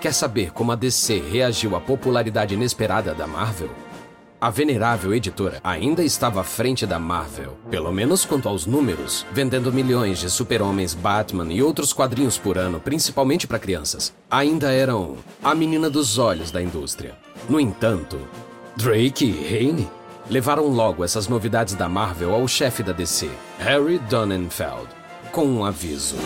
Quer 0.00 0.14
saber 0.14 0.52
como 0.52 0.72
a 0.72 0.74
DC 0.74 1.20
reagiu 1.20 1.76
à 1.76 1.80
popularidade 1.82 2.54
inesperada 2.54 3.12
da 3.12 3.26
Marvel? 3.26 3.68
A 4.40 4.48
venerável 4.48 5.14
editora 5.14 5.60
ainda 5.62 6.02
estava 6.02 6.40
à 6.40 6.44
frente 6.44 6.86
da 6.86 6.98
Marvel, 6.98 7.58
pelo 7.70 7.92
menos 7.92 8.24
quanto 8.24 8.48
aos 8.48 8.64
números, 8.64 9.26
vendendo 9.32 9.70
milhões 9.70 10.18
de 10.18 10.30
super-homens, 10.30 10.94
Batman 10.94 11.52
e 11.52 11.62
outros 11.62 11.92
quadrinhos 11.92 12.38
por 12.38 12.56
ano, 12.56 12.80
principalmente 12.80 13.46
para 13.46 13.58
crianças. 13.58 14.14
Ainda 14.30 14.72
eram 14.72 15.18
a 15.44 15.54
menina 15.54 15.90
dos 15.90 16.16
olhos 16.16 16.50
da 16.50 16.62
indústria. 16.62 17.18
No 17.48 17.60
entanto, 17.60 18.18
Drake 18.76 19.26
e 19.26 19.46
Haney 19.46 19.88
levaram 20.30 20.66
logo 20.66 21.04
essas 21.04 21.28
novidades 21.28 21.74
da 21.74 21.88
Marvel 21.88 22.34
ao 22.34 22.48
chefe 22.48 22.82
da 22.82 22.92
DC, 22.92 23.30
Harry 23.58 23.98
Donenfeld, 23.98 24.88
com 25.30 25.44
um 25.44 25.64
aviso. 25.64 26.16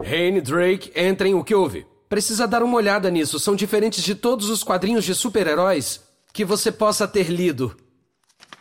Haney, 0.00 0.40
Drake, 0.40 0.90
entrem, 0.96 1.34
o 1.34 1.44
que 1.44 1.54
houve? 1.54 1.86
Precisa 2.08 2.48
dar 2.48 2.62
uma 2.62 2.76
olhada 2.78 3.10
nisso, 3.10 3.38
são 3.38 3.54
diferentes 3.54 4.02
de 4.02 4.14
todos 4.14 4.48
os 4.48 4.64
quadrinhos 4.64 5.04
de 5.04 5.14
super-heróis 5.14 6.00
que 6.32 6.42
você 6.42 6.72
possa 6.72 7.06
ter 7.06 7.28
lido. 7.28 7.76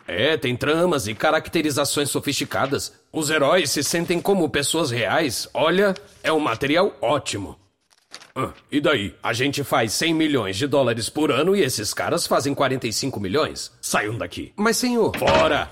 É, 0.06 0.36
tem 0.36 0.56
tramas 0.56 1.08
e 1.08 1.14
caracterizações 1.14 2.10
sofisticadas. 2.10 2.94
Os 3.12 3.30
heróis 3.30 3.72
se 3.72 3.84
sentem 3.84 4.22
como 4.22 4.50
pessoas 4.50 4.92
reais. 4.92 5.50
Olha, 5.54 5.94
é 6.24 6.32
um 6.32 6.40
material 6.40 6.94
ótimo. 7.02 7.58
Ah, 8.40 8.54
e 8.72 8.80
daí? 8.80 9.16
A 9.24 9.34
gente 9.34 9.64
faz 9.64 9.94
100 9.94 10.14
milhões 10.14 10.56
de 10.56 10.68
dólares 10.68 11.10
por 11.10 11.32
ano 11.32 11.56
e 11.56 11.62
esses 11.62 11.92
caras 11.92 12.28
fazem 12.28 12.54
45 12.54 13.20
milhões? 13.20 13.72
Saiam 13.82 14.16
daqui. 14.16 14.54
Mas, 14.56 14.78
senhor. 14.78 15.18
Fora! 15.18 15.68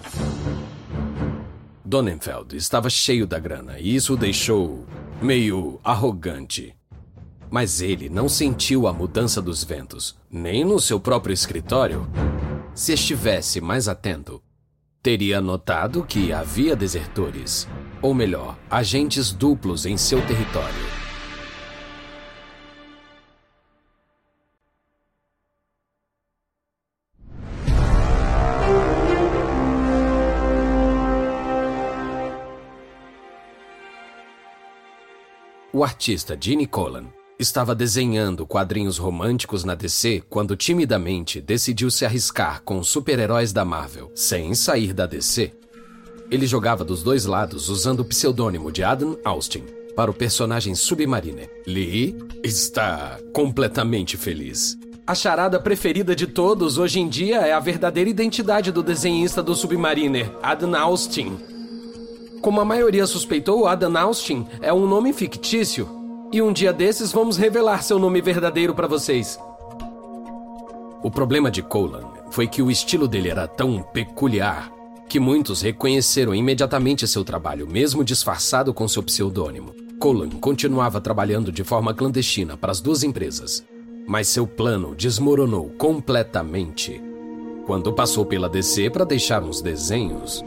Donenfeld 1.86 2.58
estava 2.58 2.90
cheio 2.90 3.28
da 3.28 3.38
grana 3.38 3.78
e 3.78 3.96
isso 3.96 4.16
o 4.16 4.18
deixou 4.18 4.84
meio 5.22 5.80
arrogante. 5.84 6.76
Mas 7.52 7.82
ele 7.82 8.10
não 8.10 8.28
sentiu 8.28 8.88
a 8.88 8.92
mudança 8.92 9.40
dos 9.40 9.64
ventos, 9.64 10.18
nem 10.32 10.66
no 10.66 10.80
seu 10.80 11.00
próprio 11.00 11.34
escritório. 11.34 12.10
Se 12.74 12.94
estivesse 12.94 13.62
mais 13.62 13.88
atento, 13.88 14.42
teria 15.04 15.40
notado 15.40 16.04
que 16.04 16.34
havia 16.34 16.76
desertores, 16.76 17.68
ou 18.02 18.16
melhor, 18.16 18.58
agentes 18.72 19.32
duplos 19.32 19.86
em 19.86 19.96
seu 19.98 20.20
território. 20.26 20.85
O 35.76 35.84
artista 35.84 36.38
Gene 36.40 36.66
Colan 36.66 37.04
estava 37.38 37.76
desenhando 37.76 38.48
quadrinhos 38.48 38.98
românticos 38.98 39.66
na 39.66 39.76
DC 39.76 40.24
quando 40.30 40.56
timidamente 40.56 41.42
decidiu 41.42 41.92
se 41.92 42.06
arriscar 42.06 42.62
com 42.64 42.80
os 42.80 42.88
super-heróis 42.88 43.52
da 43.52 43.66
Marvel, 43.66 44.10
sem 44.16 44.56
sair 44.56 44.94
da 44.94 45.06
DC. 45.06 45.52
Ele 46.32 46.48
jogava 46.48 46.86
dos 46.86 47.04
dois 47.04 47.26
lados 47.26 47.68
usando 47.68 48.00
o 48.00 48.06
pseudônimo 48.06 48.72
de 48.72 48.86
Adam 48.86 49.18
Austin 49.26 49.66
para 49.98 50.10
o 50.10 50.14
personagem 50.14 50.74
Submariner. 50.76 51.52
Lee 51.68 52.16
está 52.42 53.20
completamente 53.34 54.16
feliz. 54.16 54.78
A 55.06 55.14
charada 55.14 55.60
preferida 55.60 56.16
de 56.16 56.26
todos 56.26 56.78
hoje 56.78 57.02
em 57.02 57.10
dia 57.10 57.42
é 57.42 57.52
a 57.52 57.60
verdadeira 57.60 58.10
identidade 58.10 58.72
do 58.72 58.82
desenhista 58.82 59.44
do 59.44 59.54
Submariner, 59.54 60.32
Adam 60.42 60.74
Austin. 60.74 61.38
Como 62.46 62.62
a 62.62 62.66
maioria 62.66 63.08
suspeitou, 63.08 63.68
Adam 63.68 63.98
Austin 63.98 64.46
é 64.62 64.72
um 64.72 64.86
nome 64.86 65.12
fictício. 65.12 65.90
E 66.32 66.44
um 66.44 66.54
dia 66.54 66.72
desses 66.72 67.12
vamos 67.12 67.38
revelar 67.38 67.82
seu 67.82 67.98
nome 67.98 68.22
verdadeiro 68.22 68.76
para 68.76 68.86
vocês. 68.86 69.40
O 71.02 71.10
problema 71.10 71.50
de 71.50 71.64
Colan 71.64 72.04
foi 72.30 72.48
que 72.48 72.62
o 72.62 72.70
estilo 72.70 73.08
dele 73.08 73.30
era 73.30 73.48
tão 73.48 73.82
peculiar 73.82 74.72
que 75.10 75.20
muitos 75.20 75.64
reconheceram 75.64 76.36
imediatamente 76.36 77.08
seu 77.08 77.24
trabalho, 77.24 77.68
mesmo 77.68 78.04
disfarçado 78.04 78.76
com 78.76 78.88
seu 78.88 79.02
pseudônimo. 79.02 79.74
Colan 80.00 80.30
continuava 80.30 81.02
trabalhando 81.02 81.52
de 81.52 81.64
forma 81.64 81.96
clandestina 81.96 82.56
para 82.56 82.72
as 82.72 82.80
duas 82.80 83.02
empresas, 83.02 83.66
mas 84.08 84.28
seu 84.28 84.46
plano 84.46 84.94
desmoronou 84.94 85.72
completamente 85.80 87.02
quando 87.66 87.92
passou 87.92 88.24
pela 88.24 88.48
DC 88.48 88.92
para 88.92 89.04
deixar 89.04 89.42
uns 89.42 89.64
desenhos 89.64 90.46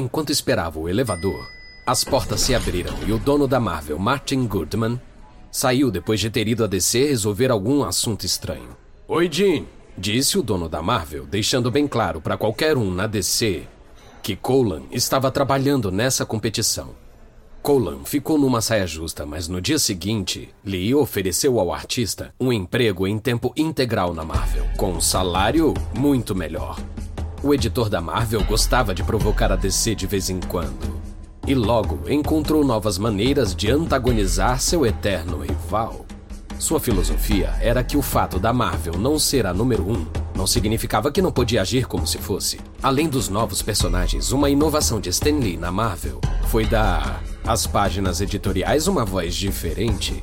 Enquanto 0.00 0.30
esperava 0.30 0.78
o 0.78 0.88
elevador, 0.88 1.46
as 1.86 2.04
portas 2.04 2.40
se 2.40 2.54
abriram 2.54 2.94
e 3.06 3.12
o 3.12 3.18
dono 3.18 3.46
da 3.46 3.60
Marvel, 3.60 3.98
Martin 3.98 4.46
Goodman, 4.46 4.98
saiu 5.52 5.90
depois 5.90 6.18
de 6.18 6.30
ter 6.30 6.48
ido 6.48 6.64
a 6.64 6.66
DC 6.66 7.08
resolver 7.08 7.50
algum 7.50 7.84
assunto 7.84 8.24
estranho. 8.24 8.74
Oi, 9.06 9.28
Jean, 9.30 9.66
disse 9.98 10.38
o 10.38 10.42
dono 10.42 10.70
da 10.70 10.80
Marvel, 10.80 11.26
deixando 11.26 11.70
bem 11.70 11.86
claro 11.86 12.18
para 12.18 12.38
qualquer 12.38 12.78
um 12.78 12.90
na 12.90 13.06
DC 13.06 13.64
que 14.22 14.34
Colan 14.34 14.84
estava 14.90 15.30
trabalhando 15.30 15.92
nessa 15.92 16.24
competição. 16.24 16.94
Colan 17.60 18.02
ficou 18.06 18.38
numa 18.38 18.62
saia 18.62 18.86
justa, 18.86 19.26
mas 19.26 19.48
no 19.48 19.60
dia 19.60 19.78
seguinte, 19.78 20.48
Lee 20.64 20.94
ofereceu 20.94 21.60
ao 21.60 21.74
artista 21.74 22.32
um 22.40 22.50
emprego 22.50 23.06
em 23.06 23.18
tempo 23.18 23.52
integral 23.54 24.14
na 24.14 24.24
Marvel, 24.24 24.64
com 24.78 24.92
um 24.92 25.00
salário 25.00 25.74
muito 25.94 26.34
melhor. 26.34 26.78
O 27.42 27.54
editor 27.54 27.88
da 27.88 28.02
Marvel 28.02 28.44
gostava 28.44 28.94
de 28.94 29.02
provocar 29.02 29.50
a 29.50 29.56
DC 29.56 29.94
de 29.94 30.06
vez 30.06 30.28
em 30.28 30.40
quando. 30.40 31.00
E 31.46 31.54
logo 31.54 32.00
encontrou 32.06 32.62
novas 32.62 32.98
maneiras 32.98 33.54
de 33.54 33.70
antagonizar 33.70 34.60
seu 34.60 34.84
eterno 34.84 35.38
rival. 35.38 36.04
Sua 36.58 36.78
filosofia 36.78 37.56
era 37.62 37.82
que 37.82 37.96
o 37.96 38.02
fato 38.02 38.38
da 38.38 38.52
Marvel 38.52 38.98
não 38.98 39.18
ser 39.18 39.46
a 39.46 39.54
número 39.54 39.90
um 39.90 40.06
não 40.36 40.46
significava 40.46 41.10
que 41.10 41.22
não 41.22 41.32
podia 41.32 41.62
agir 41.62 41.86
como 41.86 42.06
se 42.06 42.18
fosse. 42.18 42.60
Além 42.82 43.08
dos 43.08 43.30
novos 43.30 43.62
personagens, 43.62 44.32
uma 44.32 44.50
inovação 44.50 45.00
de 45.00 45.08
Stan 45.08 45.38
Lee 45.38 45.56
na 45.56 45.72
Marvel 45.72 46.20
foi 46.48 46.66
dar 46.66 47.22
às 47.46 47.66
páginas 47.66 48.20
editoriais 48.20 48.86
uma 48.86 49.04
voz 49.04 49.34
diferente. 49.34 50.22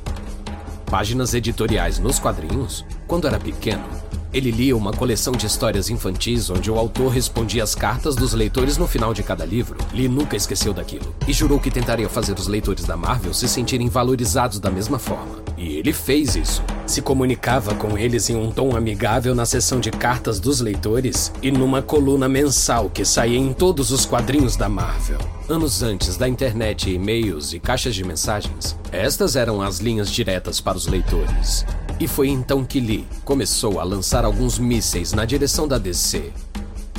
Páginas 0.88 1.34
editoriais 1.34 1.98
nos 1.98 2.20
quadrinhos, 2.20 2.84
quando 3.08 3.26
era 3.26 3.40
pequeno, 3.40 3.84
ele 4.32 4.50
lia 4.50 4.76
uma 4.76 4.92
coleção 4.92 5.32
de 5.32 5.46
histórias 5.46 5.88
infantis 5.90 6.50
onde 6.50 6.70
o 6.70 6.78
autor 6.78 7.08
respondia 7.08 7.64
as 7.64 7.74
cartas 7.74 8.14
dos 8.14 8.32
leitores 8.32 8.76
no 8.76 8.86
final 8.86 9.14
de 9.14 9.22
cada 9.22 9.44
livro. 9.44 9.78
Lee 9.92 10.08
nunca 10.08 10.36
esqueceu 10.36 10.72
daquilo 10.72 11.14
e 11.26 11.32
jurou 11.32 11.58
que 11.58 11.70
tentaria 11.70 12.08
fazer 12.08 12.38
os 12.38 12.46
leitores 12.46 12.84
da 12.84 12.96
Marvel 12.96 13.32
se 13.32 13.48
sentirem 13.48 13.88
valorizados 13.88 14.58
da 14.58 14.70
mesma 14.70 14.98
forma. 14.98 15.42
E 15.56 15.76
ele 15.76 15.92
fez 15.92 16.36
isso. 16.36 16.62
Se 16.86 17.02
comunicava 17.02 17.74
com 17.74 17.98
eles 17.98 18.30
em 18.30 18.36
um 18.36 18.50
tom 18.50 18.76
amigável 18.76 19.34
na 19.34 19.44
seção 19.44 19.80
de 19.80 19.90
cartas 19.90 20.38
dos 20.38 20.60
leitores 20.60 21.32
e 21.42 21.50
numa 21.50 21.82
coluna 21.82 22.28
mensal 22.28 22.88
que 22.88 23.04
saía 23.04 23.38
em 23.38 23.52
todos 23.52 23.90
os 23.90 24.04
quadrinhos 24.04 24.56
da 24.56 24.68
Marvel. 24.68 25.18
Anos 25.48 25.82
antes 25.82 26.16
da 26.16 26.28
internet, 26.28 26.90
e-mails 26.90 27.52
e 27.52 27.58
caixas 27.58 27.94
de 27.94 28.04
mensagens, 28.04 28.76
estas 28.92 29.34
eram 29.34 29.60
as 29.62 29.78
linhas 29.78 30.10
diretas 30.10 30.60
para 30.60 30.76
os 30.76 30.86
leitores. 30.86 31.64
E 32.00 32.06
foi 32.06 32.28
então 32.28 32.64
que 32.64 32.78
Lee 32.78 33.08
começou 33.24 33.80
a 33.80 33.84
lançar 33.84 34.24
alguns 34.24 34.56
mísseis 34.56 35.12
na 35.12 35.24
direção 35.24 35.66
da 35.66 35.78
DC. 35.78 36.32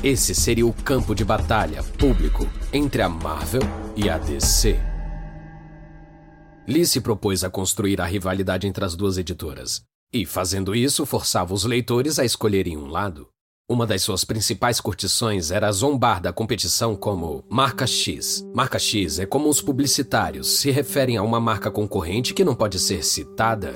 Esse 0.03 0.35
seria 0.35 0.67
o 0.67 0.73
campo 0.73 1.15
de 1.15 1.23
batalha 1.23 1.81
público 1.83 2.45
entre 2.73 3.01
a 3.01 3.07
Marvel 3.07 3.61
e 3.95 4.09
a 4.09 4.17
DC. 4.17 4.77
Lee 6.67 6.85
se 6.85 6.99
propôs 6.99 7.45
a 7.45 7.49
construir 7.49 8.01
a 8.01 8.05
rivalidade 8.05 8.67
entre 8.67 8.83
as 8.83 8.95
duas 8.95 9.17
editoras, 9.17 9.81
e 10.13 10.25
fazendo 10.25 10.75
isso 10.75 11.05
forçava 11.05 11.53
os 11.53 11.63
leitores 11.63 12.19
a 12.19 12.25
escolherem 12.25 12.77
um 12.77 12.87
lado. 12.87 13.27
Uma 13.69 13.85
das 13.87 14.01
suas 14.01 14.23
principais 14.25 14.81
curtições 14.81 15.49
era 15.49 15.71
zombar 15.71 16.19
da 16.21 16.33
competição 16.33 16.95
como 16.95 17.45
marca 17.49 17.87
X. 17.87 18.43
Marca 18.53 18.79
X 18.79 19.19
é 19.19 19.25
como 19.25 19.47
os 19.47 19.61
publicitários 19.61 20.47
se 20.57 20.71
referem 20.71 21.17
a 21.17 21.23
uma 21.23 21.39
marca 21.39 21.71
concorrente 21.71 22.33
que 22.33 22.43
não 22.43 22.55
pode 22.55 22.79
ser 22.79 23.03
citada 23.03 23.73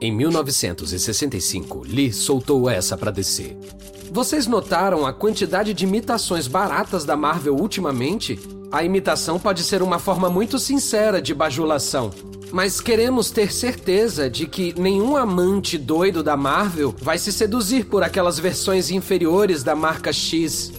em 0.00 0.12
1965, 0.12 1.84
Lee 1.86 2.12
soltou 2.12 2.68
essa 2.68 2.96
para 2.96 3.10
DC. 3.10 3.56
Vocês 4.10 4.46
notaram 4.46 5.06
a 5.06 5.12
quantidade 5.12 5.74
de 5.74 5.84
imitações 5.84 6.46
baratas 6.46 7.04
da 7.04 7.16
Marvel 7.16 7.56
ultimamente? 7.56 8.38
A 8.70 8.84
imitação 8.84 9.38
pode 9.38 9.62
ser 9.62 9.82
uma 9.82 9.98
forma 9.98 10.28
muito 10.28 10.58
sincera 10.58 11.20
de 11.20 11.34
bajulação. 11.34 12.10
Mas 12.52 12.80
queremos 12.80 13.30
ter 13.30 13.52
certeza 13.52 14.30
de 14.30 14.46
que 14.46 14.78
nenhum 14.78 15.16
amante 15.16 15.76
doido 15.76 16.22
da 16.22 16.36
Marvel 16.36 16.94
vai 17.00 17.18
se 17.18 17.32
seduzir 17.32 17.86
por 17.86 18.02
aquelas 18.04 18.38
versões 18.38 18.90
inferiores 18.90 19.64
da 19.64 19.74
marca 19.74 20.12
X. 20.12 20.72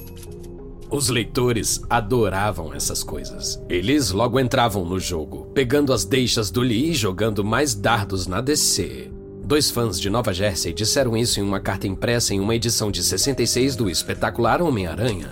Os 0.89 1.09
leitores 1.09 1.81
adoravam 1.89 2.73
essas 2.73 3.03
coisas. 3.03 3.59
Eles 3.67 4.11
logo 4.11 4.39
entravam 4.39 4.85
no 4.85 4.99
jogo, 4.99 5.47
pegando 5.53 5.91
as 5.91 6.05
deixas 6.05 6.51
do 6.51 6.61
Lee 6.61 6.91
e 6.91 6.93
jogando 6.93 7.43
mais 7.43 7.73
dardos 7.73 8.27
na 8.27 8.39
DC. 8.39 9.11
Dois 9.43 9.71
fãs 9.71 9.99
de 9.99 10.09
Nova 10.09 10.31
Jersey 10.31 10.73
disseram 10.73 11.17
isso 11.17 11.39
em 11.39 11.43
uma 11.43 11.59
carta 11.59 11.87
impressa 11.87 12.33
em 12.33 12.39
uma 12.39 12.55
edição 12.55 12.91
de 12.91 13.03
66 13.03 13.75
do 13.75 13.89
espetacular 13.89 14.61
Homem-Aranha. 14.61 15.31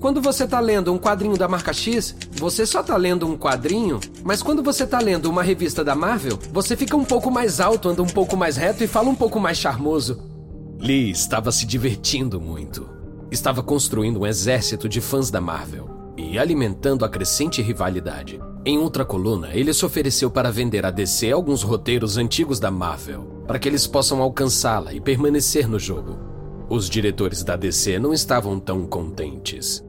Quando 0.00 0.22
você 0.22 0.46
tá 0.46 0.60
lendo 0.60 0.92
um 0.92 0.98
quadrinho 0.98 1.36
da 1.36 1.48
marca 1.48 1.72
X, 1.72 2.14
você 2.32 2.64
só 2.64 2.82
tá 2.82 2.96
lendo 2.96 3.26
um 3.26 3.36
quadrinho, 3.36 4.00
mas 4.24 4.42
quando 4.42 4.62
você 4.62 4.86
tá 4.86 5.00
lendo 5.00 5.30
uma 5.30 5.42
revista 5.42 5.84
da 5.84 5.94
Marvel, 5.94 6.38
você 6.52 6.76
fica 6.76 6.96
um 6.96 7.04
pouco 7.04 7.30
mais 7.30 7.60
alto, 7.60 7.88
anda 7.88 8.02
um 8.02 8.06
pouco 8.06 8.36
mais 8.36 8.56
reto 8.56 8.84
e 8.84 8.86
fala 8.86 9.08
um 9.08 9.14
pouco 9.14 9.38
mais 9.38 9.58
charmoso. 9.58 10.22
Lee 10.78 11.10
estava 11.10 11.50
se 11.50 11.64
divertindo 11.64 12.40
muito 12.40 12.95
estava 13.30 13.62
construindo 13.62 14.20
um 14.20 14.26
exército 14.26 14.88
de 14.88 15.00
fãs 15.00 15.30
da 15.30 15.40
Marvel 15.40 15.88
e 16.16 16.38
alimentando 16.38 17.04
a 17.04 17.08
crescente 17.08 17.60
rivalidade. 17.60 18.40
Em 18.64 18.78
outra 18.78 19.04
coluna, 19.04 19.50
ele 19.52 19.72
se 19.72 19.84
ofereceu 19.84 20.30
para 20.30 20.50
vender 20.50 20.84
a 20.84 20.90
DC 20.90 21.30
alguns 21.30 21.62
roteiros 21.62 22.16
antigos 22.16 22.58
da 22.58 22.70
Marvel, 22.70 23.44
para 23.46 23.58
que 23.58 23.68
eles 23.68 23.86
possam 23.86 24.20
alcançá-la 24.20 24.92
e 24.92 25.00
permanecer 25.00 25.68
no 25.68 25.78
jogo. 25.78 26.18
Os 26.68 26.90
diretores 26.90 27.44
da 27.44 27.54
DC 27.54 27.98
não 27.98 28.12
estavam 28.12 28.58
tão 28.58 28.84
contentes. 28.86 29.84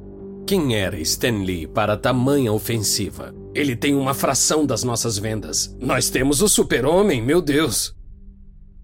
Quem 0.46 0.76
era 0.76 1.00
Stan 1.00 1.44
Lee 1.44 1.66
para 1.66 1.98
tamanha 1.98 2.54
ofensiva? 2.54 3.34
Ele 3.54 3.76
tem 3.76 3.96
uma 3.96 4.14
fração 4.14 4.66
das 4.66 4.84
nossas 4.84 5.18
vendas. 5.18 5.76
Nós 5.80 6.10
temos 6.10 6.42
o 6.42 6.48
Super-Homem, 6.48 7.22
meu 7.22 7.42
Deus! 7.42 7.96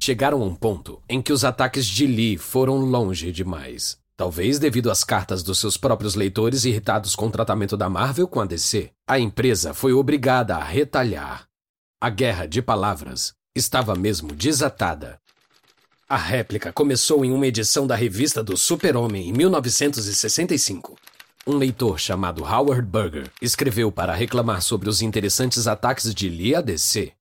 Chegaram 0.02 0.42
a 0.42 0.46
um 0.46 0.56
ponto 0.56 1.02
em 1.08 1.22
que 1.22 1.32
os 1.32 1.46
ataques 1.46 1.86
de 1.86 2.06
Lee 2.06 2.36
foram 2.36 2.80
longe 2.80 3.32
demais. 3.32 4.03
Talvez 4.16 4.60
devido 4.60 4.92
às 4.92 5.04
cartas 5.04 5.42
dos 5.42 5.60
seus 5.60 5.76
próprios 5.76 6.14
leitores 6.14 6.66
irritados 6.66 7.16
com 7.16 7.28
o 7.28 7.32
tratamento 7.32 7.76
da 7.76 7.90
Marvel 7.90 8.28
com 8.28 8.40
a 8.40 8.46
DC, 8.46 8.92
a 9.08 9.18
empresa 9.18 9.74
foi 9.74 9.92
obrigada 9.92 10.56
a 10.56 10.64
retalhar. 10.64 11.48
A 12.00 12.10
guerra 12.10 12.46
de 12.46 12.62
palavras 12.62 13.34
estava 13.56 13.96
mesmo 13.96 14.34
desatada. 14.34 15.20
A 16.08 16.18
réplica 16.18 16.72
começou 16.72 17.26
em 17.26 17.32
uma 17.32 17.48
edição 17.48 17.88
da 17.88 17.96
revista 17.96 18.44
do 18.44 18.56
Super-Homem 18.56 19.30
em 19.30 19.34
1965. 19.34 20.96
Um 21.48 21.58
leitor 21.58 22.00
chamado 22.00 22.44
Howard 22.44 22.88
Berger 22.88 23.32
escreveu 23.42 23.92
para 23.92 24.14
reclamar 24.14 24.62
sobre 24.62 24.90
os 24.90 25.02
interessantes 25.02 25.68
ataques 25.68 26.14
de 26.14 26.30
Lee 26.30 26.56
a 26.56 26.62
DC. 26.62 27.14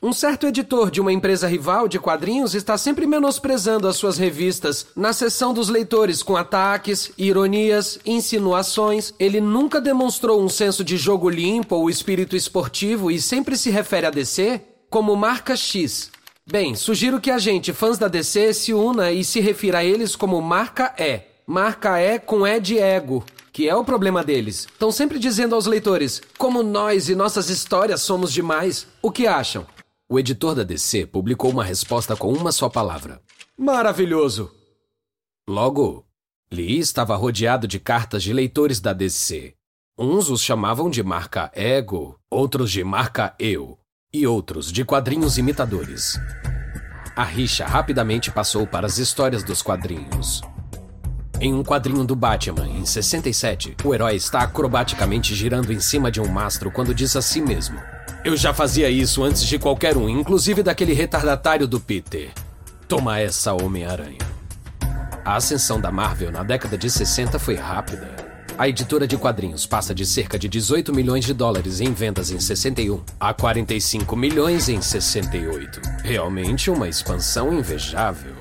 Um 0.00 0.12
certo 0.12 0.46
editor 0.46 0.92
de 0.92 1.00
uma 1.00 1.12
empresa 1.12 1.48
rival 1.48 1.88
de 1.88 1.98
quadrinhos 1.98 2.54
está 2.54 2.78
sempre 2.78 3.04
menosprezando 3.04 3.88
as 3.88 3.96
suas 3.96 4.16
revistas 4.16 4.86
na 4.94 5.12
seção 5.12 5.52
dos 5.52 5.68
leitores 5.68 6.22
com 6.22 6.36
ataques, 6.36 7.10
ironias, 7.18 7.98
insinuações. 8.06 9.12
Ele 9.18 9.40
nunca 9.40 9.80
demonstrou 9.80 10.40
um 10.40 10.48
senso 10.48 10.84
de 10.84 10.96
jogo 10.96 11.28
limpo 11.28 11.74
ou 11.74 11.90
espírito 11.90 12.36
esportivo 12.36 13.10
e 13.10 13.20
sempre 13.20 13.56
se 13.56 13.70
refere 13.70 14.06
a 14.06 14.10
DC 14.10 14.60
como 14.88 15.16
marca 15.16 15.56
X. 15.56 16.12
Bem, 16.46 16.76
sugiro 16.76 17.20
que 17.20 17.32
a 17.32 17.38
gente, 17.38 17.72
fãs 17.72 17.98
da 17.98 18.06
DC, 18.06 18.54
se 18.54 18.72
una 18.72 19.10
e 19.10 19.24
se 19.24 19.40
refira 19.40 19.78
a 19.78 19.84
eles 19.84 20.14
como 20.14 20.40
marca 20.40 20.94
E. 20.96 21.22
Marca 21.44 22.00
E 22.00 22.20
com 22.20 22.46
E 22.46 22.60
de 22.60 22.78
ego 22.78 23.24
que 23.52 23.68
é 23.68 23.74
o 23.74 23.82
problema 23.82 24.22
deles. 24.22 24.68
Estão 24.72 24.92
sempre 24.92 25.18
dizendo 25.18 25.56
aos 25.56 25.66
leitores 25.66 26.22
como 26.38 26.62
nós 26.62 27.08
e 27.08 27.16
nossas 27.16 27.50
histórias 27.50 28.00
somos 28.02 28.32
demais. 28.32 28.86
O 29.02 29.10
que 29.10 29.26
acham? 29.26 29.66
O 30.10 30.18
editor 30.18 30.54
da 30.54 30.64
DC 30.64 31.04
publicou 31.04 31.50
uma 31.50 31.62
resposta 31.62 32.16
com 32.16 32.32
uma 32.32 32.50
só 32.50 32.70
palavra: 32.70 33.20
Maravilhoso! 33.58 34.50
Logo, 35.46 36.06
Lee 36.50 36.78
estava 36.78 37.14
rodeado 37.14 37.68
de 37.68 37.78
cartas 37.78 38.22
de 38.22 38.32
leitores 38.32 38.80
da 38.80 38.94
DC. 38.94 39.52
Uns 39.98 40.30
os 40.30 40.40
chamavam 40.40 40.88
de 40.88 41.02
marca 41.02 41.50
Ego, 41.54 42.18
outros 42.30 42.70
de 42.70 42.82
marca 42.82 43.34
Eu, 43.38 43.78
e 44.10 44.26
outros 44.26 44.72
de 44.72 44.82
quadrinhos 44.82 45.36
imitadores. 45.36 46.18
A 47.14 47.24
rixa 47.24 47.66
rapidamente 47.66 48.30
passou 48.30 48.66
para 48.66 48.86
as 48.86 48.96
histórias 48.96 49.42
dos 49.42 49.60
quadrinhos. 49.60 50.40
Em 51.38 51.52
um 51.52 51.62
quadrinho 51.62 52.04
do 52.04 52.16
Batman, 52.16 52.66
em 52.66 52.86
67, 52.86 53.76
o 53.84 53.94
herói 53.94 54.16
está 54.16 54.40
acrobaticamente 54.40 55.34
girando 55.34 55.70
em 55.70 55.80
cima 55.80 56.10
de 56.10 56.18
um 56.18 56.28
mastro 56.28 56.70
quando 56.70 56.94
diz 56.94 57.14
a 57.14 57.20
si 57.20 57.42
mesmo: 57.42 57.78
eu 58.24 58.36
já 58.36 58.52
fazia 58.52 58.90
isso 58.90 59.22
antes 59.22 59.44
de 59.44 59.58
qualquer 59.58 59.96
um, 59.96 60.08
inclusive 60.08 60.62
daquele 60.62 60.92
retardatário 60.92 61.66
do 61.66 61.80
Peter. 61.80 62.30
Toma 62.88 63.18
essa, 63.18 63.52
Homem-Aranha. 63.52 64.18
A 65.24 65.36
ascensão 65.36 65.80
da 65.80 65.92
Marvel 65.92 66.32
na 66.32 66.42
década 66.42 66.76
de 66.76 66.90
60 66.90 67.38
foi 67.38 67.54
rápida. 67.54 68.08
A 68.56 68.68
editora 68.68 69.06
de 69.06 69.16
quadrinhos 69.16 69.66
passa 69.66 69.94
de 69.94 70.04
cerca 70.04 70.38
de 70.38 70.48
18 70.48 70.92
milhões 70.92 71.24
de 71.24 71.32
dólares 71.32 71.80
em 71.80 71.92
vendas 71.92 72.30
em 72.30 72.40
61 72.40 73.00
a 73.20 73.32
45 73.32 74.16
milhões 74.16 74.68
em 74.68 74.82
68. 74.82 75.80
Realmente 76.02 76.70
uma 76.70 76.88
expansão 76.88 77.52
invejável. 77.52 78.34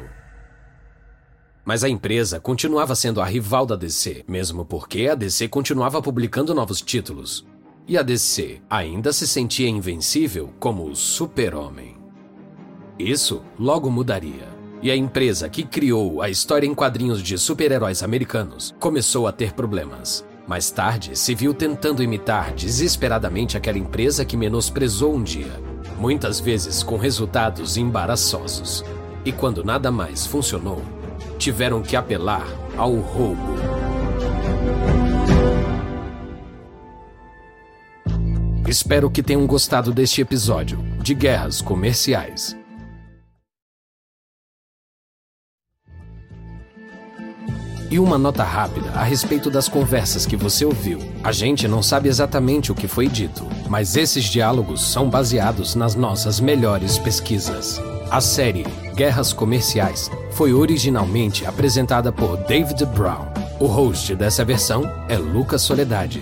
Mas 1.63 1.83
a 1.83 1.89
empresa 1.89 2.39
continuava 2.39 2.95
sendo 2.95 3.21
a 3.21 3.25
rival 3.25 3.65
da 3.65 3.75
DC, 3.75 4.23
mesmo 4.27 4.65
porque 4.65 5.07
a 5.07 5.13
DC 5.13 5.49
continuava 5.49 6.01
publicando 6.01 6.55
novos 6.55 6.81
títulos 6.81 7.45
e 7.87 7.97
a 7.97 8.01
DC 8.01 8.59
ainda 8.69 9.13
se 9.13 9.25
sentia 9.25 9.69
invencível 9.69 10.49
como 10.59 10.89
o 10.89 10.95
Super-Homem. 10.95 11.95
Isso 12.99 13.41
logo 13.57 13.89
mudaria. 13.89 14.57
E 14.81 14.91
a 14.91 14.95
empresa 14.95 15.49
que 15.49 15.63
criou 15.63 16.21
a 16.21 16.29
história 16.29 16.67
em 16.67 16.75
quadrinhos 16.75 17.23
de 17.23 17.37
super-heróis 17.37 18.03
americanos 18.03 18.75
começou 18.79 19.25
a 19.25 19.31
ter 19.31 19.53
problemas. 19.53 20.25
Mais 20.47 20.69
tarde, 20.69 21.17
se 21.17 21.33
viu 21.33 21.53
tentando 21.53 22.03
imitar 22.03 22.53
desesperadamente 22.53 23.57
aquela 23.57 23.77
empresa 23.77 24.23
que 24.23 24.37
menosprezou 24.37 25.15
um 25.15 25.23
dia, 25.23 25.59
muitas 25.97 26.39
vezes 26.39 26.83
com 26.83 26.97
resultados 26.97 27.75
embaraçosos. 27.75 28.83
E 29.25 29.31
quando 29.31 29.63
nada 29.63 29.91
mais 29.91 30.25
funcionou, 30.25 30.81
tiveram 31.37 31.81
que 31.81 31.95
apelar 31.95 32.47
ao 32.77 32.93
roubo. 32.95 33.76
Espero 38.67 39.09
que 39.09 39.23
tenham 39.23 39.47
gostado 39.47 39.93
deste 39.93 40.19
episódio 40.19 40.77
de 41.01 41.13
Guerras 41.13 41.61
Comerciais. 41.61 42.53
E 47.89 47.97
uma 47.97 48.17
nota 48.17 48.43
rápida 48.43 48.89
a 48.89 49.03
respeito 49.03 49.49
das 49.49 49.69
conversas 49.69 50.25
que 50.25 50.35
você 50.35 50.65
ouviu. 50.65 50.99
A 51.23 51.31
gente 51.31 51.65
não 51.65 51.81
sabe 51.81 52.09
exatamente 52.09 52.69
o 52.69 52.75
que 52.75 52.89
foi 52.89 53.07
dito, 53.07 53.47
mas 53.69 53.95
esses 53.95 54.25
diálogos 54.25 54.81
são 54.81 55.09
baseados 55.09 55.73
nas 55.73 55.95
nossas 55.95 56.41
melhores 56.41 56.97
pesquisas. 56.97 57.79
A 58.11 58.19
série 58.19 58.63
Guerras 58.95 59.31
Comerciais 59.31 60.11
foi 60.31 60.51
originalmente 60.51 61.45
apresentada 61.45 62.11
por 62.11 62.35
David 62.35 62.85
Brown. 62.87 63.27
O 63.61 63.65
host 63.65 64.13
dessa 64.13 64.43
versão 64.43 64.83
é 65.07 65.17
Lucas 65.17 65.61
Soledade. 65.61 66.21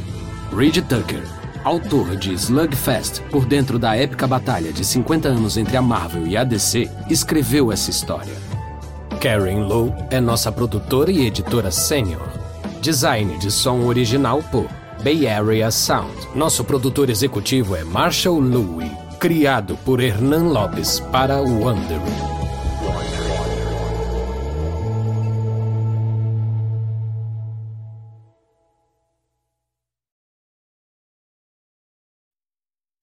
Reed 0.55 0.83
Tucker 0.87 1.23
autor 1.65 2.15
de 2.15 2.31
Slugfest, 2.33 3.21
por 3.31 3.43
dentro 3.45 3.79
da 3.79 3.97
épica 3.97 4.27
batalha 4.27 4.71
de 4.71 4.85
50 4.85 5.27
anos 5.27 5.57
entre 5.57 5.75
a 5.75 5.81
Marvel 5.81 6.27
e 6.27 6.37
a 6.37 6.43
DC, 6.43 6.89
escreveu 7.09 7.71
essa 7.71 7.89
história. 7.89 8.35
Karen 9.19 9.65
Lowe 9.65 9.91
é 10.11 10.21
nossa 10.21 10.51
produtora 10.51 11.11
e 11.11 11.25
editora 11.25 11.71
sênior. 11.71 12.29
Design 12.81 13.39
de 13.39 13.49
som 13.49 13.85
original 13.85 14.43
por 14.51 14.67
Bay 15.03 15.27
Area 15.27 15.71
Sound. 15.71 16.15
Nosso 16.35 16.63
produtor 16.63 17.09
executivo 17.09 17.75
é 17.75 17.83
Marshall 17.83 18.39
Louie, 18.39 18.91
criado 19.19 19.75
por 19.83 19.99
Hernan 19.99 20.49
Lopes 20.49 20.99
para 21.11 21.41
Wondery. 21.41 22.34